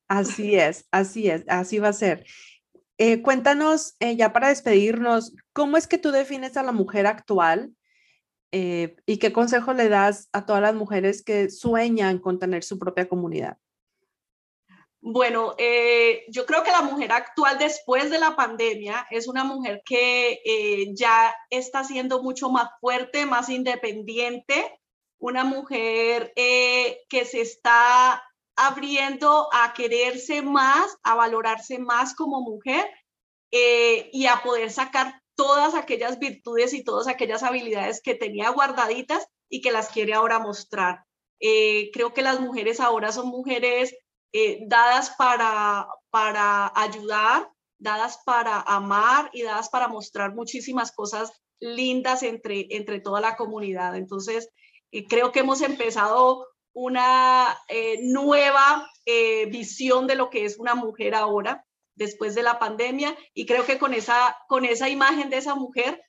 [0.09, 2.27] Así es, así es, así va a ser.
[2.99, 7.75] Eh, cuéntanos, eh, ya para despedirnos, ¿cómo es que tú defines a la mujer actual
[8.57, 12.79] eh, y qué consejo le das a todas las mujeres que sueñan con tener su
[12.79, 13.59] propia comunidad?
[15.01, 19.83] Bueno, eh, yo creo que la mujer actual después de la pandemia es una mujer
[19.85, 24.81] que eh, ya está siendo mucho más fuerte, más independiente,
[25.19, 28.23] una mujer que se está
[28.57, 32.89] abriendo a quererse más, a valorarse más como mujer
[33.51, 39.61] y a poder sacar todas aquellas virtudes y todas aquellas habilidades que tenía guardaditas y
[39.61, 41.05] que las quiere ahora mostrar.
[41.39, 43.95] creo que las mujeres ahora son mujeres
[44.37, 47.49] eh, dadas para, para ayudar,
[47.79, 53.95] dadas para amar y dadas para mostrar muchísimas cosas lindas entre, entre toda la comunidad.
[53.95, 54.51] Entonces,
[54.91, 58.91] eh, creo que hemos empezado una eh, nueva
[59.49, 61.65] visión de lo que es una mujer ahora,
[61.95, 66.03] después de la pandemia, y creo que con esa, con esa imagen de esa mujer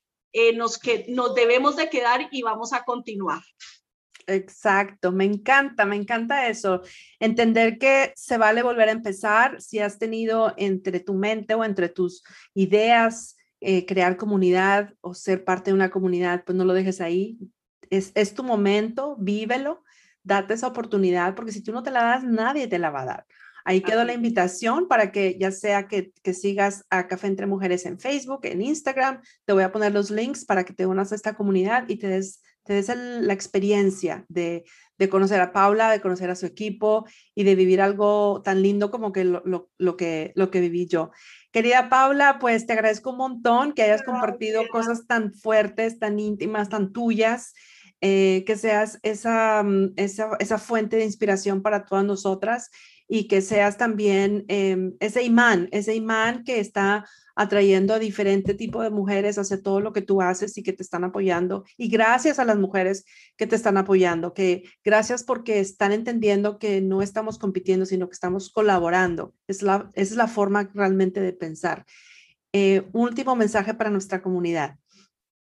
[0.56, 3.42] nos, que, nos debemos de quedar y vamos a continuar.
[4.28, 6.82] Exacto, me encanta, me encanta eso.
[7.20, 11.90] Entender que se vale volver a empezar si has tenido entre tu mente o entre
[11.90, 17.02] tus ideas eh, crear comunidad o ser parte de una comunidad, pues no lo dejes
[17.02, 17.38] ahí.
[17.90, 19.84] Es, es tu momento, vívelo,
[20.26, 23.06] date esa oportunidad, porque si tú no te la das, nadie te la va a
[23.06, 23.26] dar.
[23.64, 27.86] Ahí quedó la invitación para que ya sea que, que, sigas a Café Entre Mujeres
[27.86, 31.16] en Facebook, en Instagram, te voy a poner los links para que te unas a
[31.16, 34.66] esta comunidad y te des te des la experiencia de,
[35.10, 37.06] conocer a Paula, de conocer a su equipo
[37.36, 41.12] y de vivir algo tan lindo como que lo, que, lo que viví yo.
[41.52, 46.70] Querida Paula, pues te agradezco un montón que hayas compartido cosas tan fuertes, tan íntimas,
[46.70, 47.54] tan tuyas.
[48.08, 52.70] Eh, que seas esa, mm, esa, esa, fuente de inspiración para todas nosotras
[53.08, 58.84] y que seas también em, ese imán, ese imán que está atrayendo a diferente tipo
[58.84, 61.66] de mujeres hacia todo lo que tú haces y que te están apoyando.
[61.78, 63.06] Y gracias a las mujeres
[63.38, 68.14] que te están apoyando, que gracias porque están entendiendo que no estamos compitiendo, sino que
[68.14, 69.34] estamos colaborando.
[69.48, 71.88] Es la, es la forma realmente de pensar.
[72.54, 74.78] Eh, último mensaje para nuestra comunidad.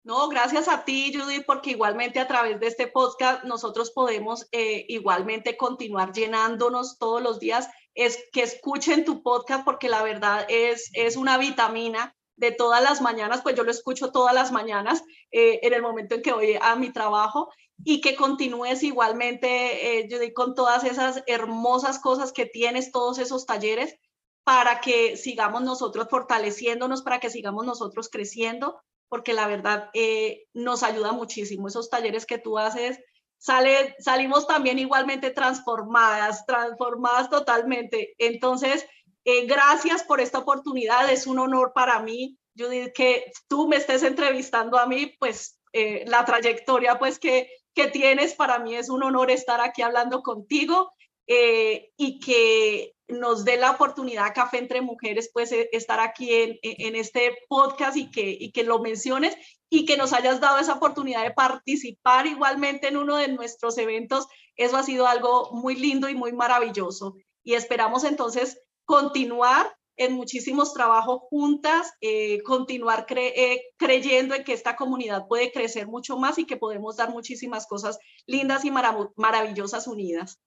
[0.06, 4.86] No, gracias a ti, Judy, porque igualmente a través de este podcast nosotros podemos eh,
[4.86, 7.68] igualmente continuar llenándonos todos los días.
[7.92, 13.00] Es que escuchen tu podcast porque la verdad es, es una vitamina de todas las
[13.00, 15.02] mañanas, pues yo lo escucho todas las mañanas
[15.32, 17.50] eh, en el momento en que voy a mi trabajo
[17.82, 23.44] y que continúes igualmente, eh, digo, con todas esas hermosas cosas que tienes, todos esos
[23.44, 23.96] talleres,
[24.44, 30.82] para que sigamos nosotros fortaleciéndonos, para que sigamos nosotros creciendo, porque la verdad eh, nos
[30.82, 31.68] ayuda muchísimo.
[31.68, 32.98] Esos talleres que tú haces
[33.38, 38.14] sale, salimos también igualmente transformadas, transformadas totalmente.
[38.18, 38.86] Entonces,
[39.24, 44.02] eh, gracias por esta oportunidad, es un honor para mí, Judith, que tú me estés
[44.02, 49.02] entrevistando a mí, pues eh, la trayectoria pues que, que tienes, para mí es un
[49.02, 50.92] honor estar aquí hablando contigo
[51.28, 56.96] y que nos dé la oportunidad Café entre Mujeres, pues eh, estar aquí en, en,
[56.96, 59.36] este podcast y que, y que lo menciones
[59.68, 64.26] y que nos hayas dado esa oportunidad de participar igualmente en uno de nuestros eventos.
[64.56, 67.16] Eso ha sido algo muy lindo y muy maravilloso.
[67.44, 74.76] Y esperamos entonces continuar en muchísimos trabajos juntas, eh, continuar eh, creyendo en que esta
[74.76, 80.38] comunidad puede crecer mucho más y que podemos dar muchísimas cosas lindas y maravillosas unidas.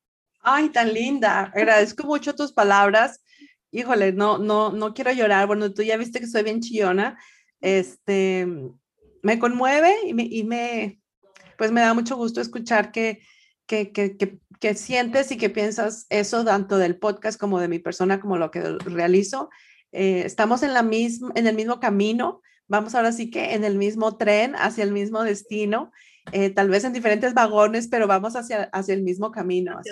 [0.41, 1.51] Ay, tan linda.
[1.55, 3.23] Agradezco mucho tus palabras.
[3.71, 5.47] Híjole, no, no, no quiero llorar.
[5.47, 7.19] Bueno, tú ya viste que soy bien chillona.
[7.61, 8.47] Este,
[9.21, 10.99] me conmueve y me, y me
[11.59, 13.19] pues me da mucho gusto escuchar que,
[13.67, 14.15] que, que,
[14.59, 18.49] que, sientes y que piensas eso tanto del podcast como de mi persona, como lo
[18.49, 19.49] que realizo.
[19.91, 23.77] Eh, estamos en, la misma, en el mismo camino, vamos ahora sí que en el
[23.77, 25.91] mismo tren hacia el mismo destino
[26.32, 29.77] eh, tal vez en diferentes vagones, pero vamos hacia, hacia el mismo camino.
[29.77, 29.89] Así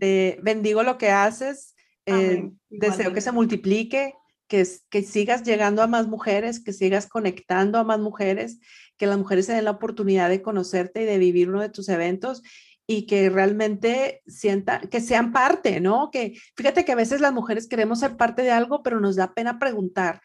[0.00, 1.74] que bendigo lo que haces,
[2.06, 4.14] eh, deseo que se multiplique,
[4.48, 8.58] que, que sigas llegando a más mujeres, que sigas conectando a más mujeres,
[8.96, 11.88] que las mujeres se den la oportunidad de conocerte y de vivir uno de tus
[11.88, 12.42] eventos
[12.86, 16.10] y que realmente sientan, que sean parte, ¿no?
[16.10, 19.32] Que fíjate que a veces las mujeres queremos ser parte de algo, pero nos da
[19.32, 20.20] pena preguntar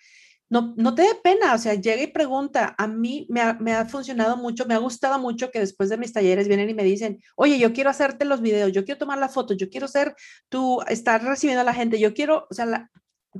[0.49, 2.75] no, no te dé pena, o sea, llega y pregunta.
[2.77, 3.41] A mí me
[3.73, 6.83] ha, funcionado mucho, me ha gustado mucho que después de mis talleres vienen y me
[6.83, 10.15] dicen, oye, yo quiero hacerte los videos, yo quiero tomar la foto, yo quiero ser
[10.49, 12.89] tú, estar recibiendo a la gente, yo quiero, o sea,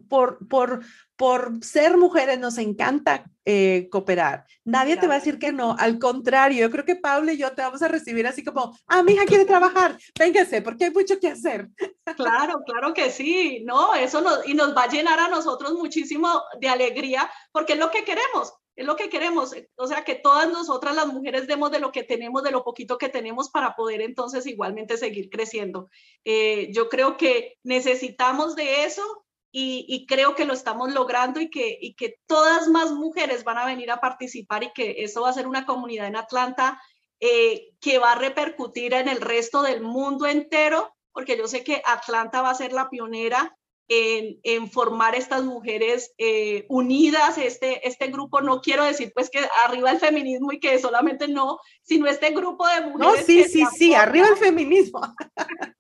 [0.10, 0.84] por, por,
[1.16, 4.46] por ser mujeres nos encanta eh, cooperar.
[4.64, 5.76] Nadie te va a decir que no.
[5.78, 9.04] Al contrario, yo creo que Paula y yo te vamos a recibir así como, ah,
[9.04, 11.70] mi hija quiere trabajar, véngase, porque hay mucho que hacer.
[12.16, 13.96] Claro, claro que sí, ¿no?
[13.96, 17.92] Eso nos, y nos va a llenar a nosotros muchísimo de alegría, porque es lo
[17.92, 18.54] que queremos.
[18.76, 22.04] es lo que queremos, o sea, que todas nosotras las mujeres demos de lo que
[22.04, 25.90] tenemos, de lo poquito que tenemos para poder entonces igualmente seguir creciendo.
[26.26, 29.25] Eh, yo creo que necesitamos de eso
[29.58, 33.66] y, creo que lo estamos logrando y que, y que todas más mujeres van a
[33.66, 36.82] venir a participar y que eso va a ser una comunidad en Atlanta
[37.22, 41.82] eh, que va a repercutir en el resto del mundo entero, porque yo sé que
[41.86, 43.58] Atlanta va a ser la pionera
[43.88, 49.92] en, formar estas mujeres eh, unidas, este, este grupo, no quiero decir pues que arriba
[49.92, 53.20] el feminismo y que solamente no, sino este grupo de mujeres.
[53.20, 55.02] No, sí, sí, sí, arriba el feminismo.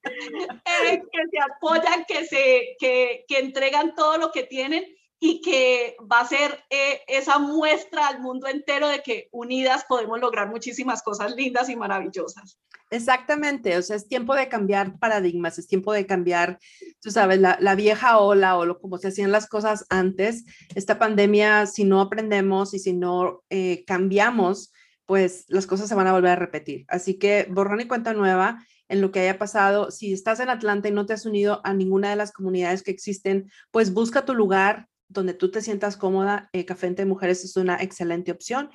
[0.87, 4.85] Eh, que se apoyan, que, se, que, que entregan todo lo que tienen
[5.19, 10.19] y que va a ser eh, esa muestra al mundo entero de que unidas podemos
[10.19, 12.59] lograr muchísimas cosas lindas y maravillosas.
[12.91, 16.59] Exactamente, o sea, es tiempo de cambiar paradigmas, es tiempo de cambiar,
[17.01, 20.45] tú sabes, la, la vieja ola o lo, como se hacían las cosas antes.
[20.75, 24.71] Esta pandemia, si no aprendemos y si no eh, cambiamos,
[25.05, 26.85] pues las cosas se van a volver a repetir.
[26.87, 29.91] Así que borrón y cuenta nueva en lo que haya pasado.
[29.91, 32.91] Si estás en Atlanta y no te has unido a ninguna de las comunidades que
[32.91, 37.55] existen, pues busca tu lugar, donde tú te sientas cómoda, eh, Café entre Mujeres es
[37.57, 38.69] una excelente opción.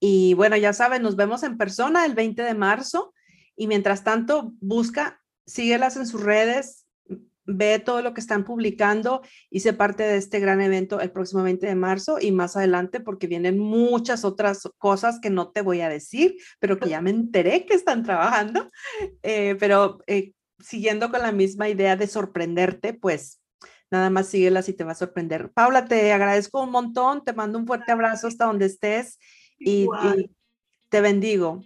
[0.00, 3.14] Y bueno, ya saben, nos vemos en persona el 20 de marzo.
[3.56, 6.86] Y mientras tanto, busca, síguelas en sus redes,
[7.44, 11.42] ve todo lo que están publicando y sé parte de este gran evento el próximo
[11.42, 15.80] 20 de marzo y más adelante porque vienen muchas otras cosas que no te voy
[15.80, 18.70] a decir, pero que ya me enteré que están trabajando.
[19.22, 23.41] Eh, pero eh, siguiendo con la misma idea de sorprenderte, pues
[23.92, 25.52] Nada más síguelas y te va a sorprender.
[25.52, 29.18] Paula, te agradezco un montón, te mando un fuerte abrazo hasta donde estés
[29.58, 29.86] y,
[30.88, 31.62] te bendigo.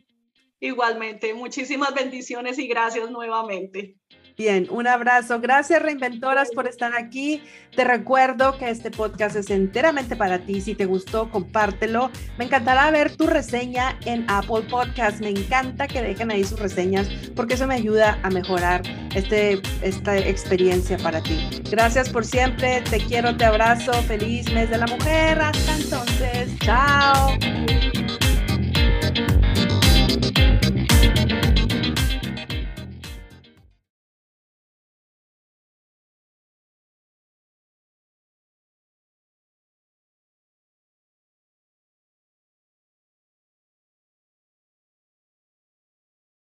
[0.58, 3.94] Igualmente, muchísimas bendiciones y gracias nuevamente.
[4.36, 5.40] Bien, un abrazo.
[5.40, 7.42] Gracias, reinventoras, por estar aquí.
[7.74, 10.60] Te recuerdo que este podcast es enteramente para ti.
[10.60, 12.10] Si te gustó, compártelo.
[12.36, 15.20] Me encantará ver tu reseña en Apple Podcast.
[15.20, 18.82] Me encanta que dejen ahí sus reseñas porque eso me ayuda a mejorar
[19.14, 21.62] este, esta experiencia para ti.
[21.70, 22.82] Gracias por siempre.
[22.82, 23.94] Te quiero, te abrazo.
[24.02, 25.40] Feliz mes de la mujer.
[25.40, 25.76] Hasta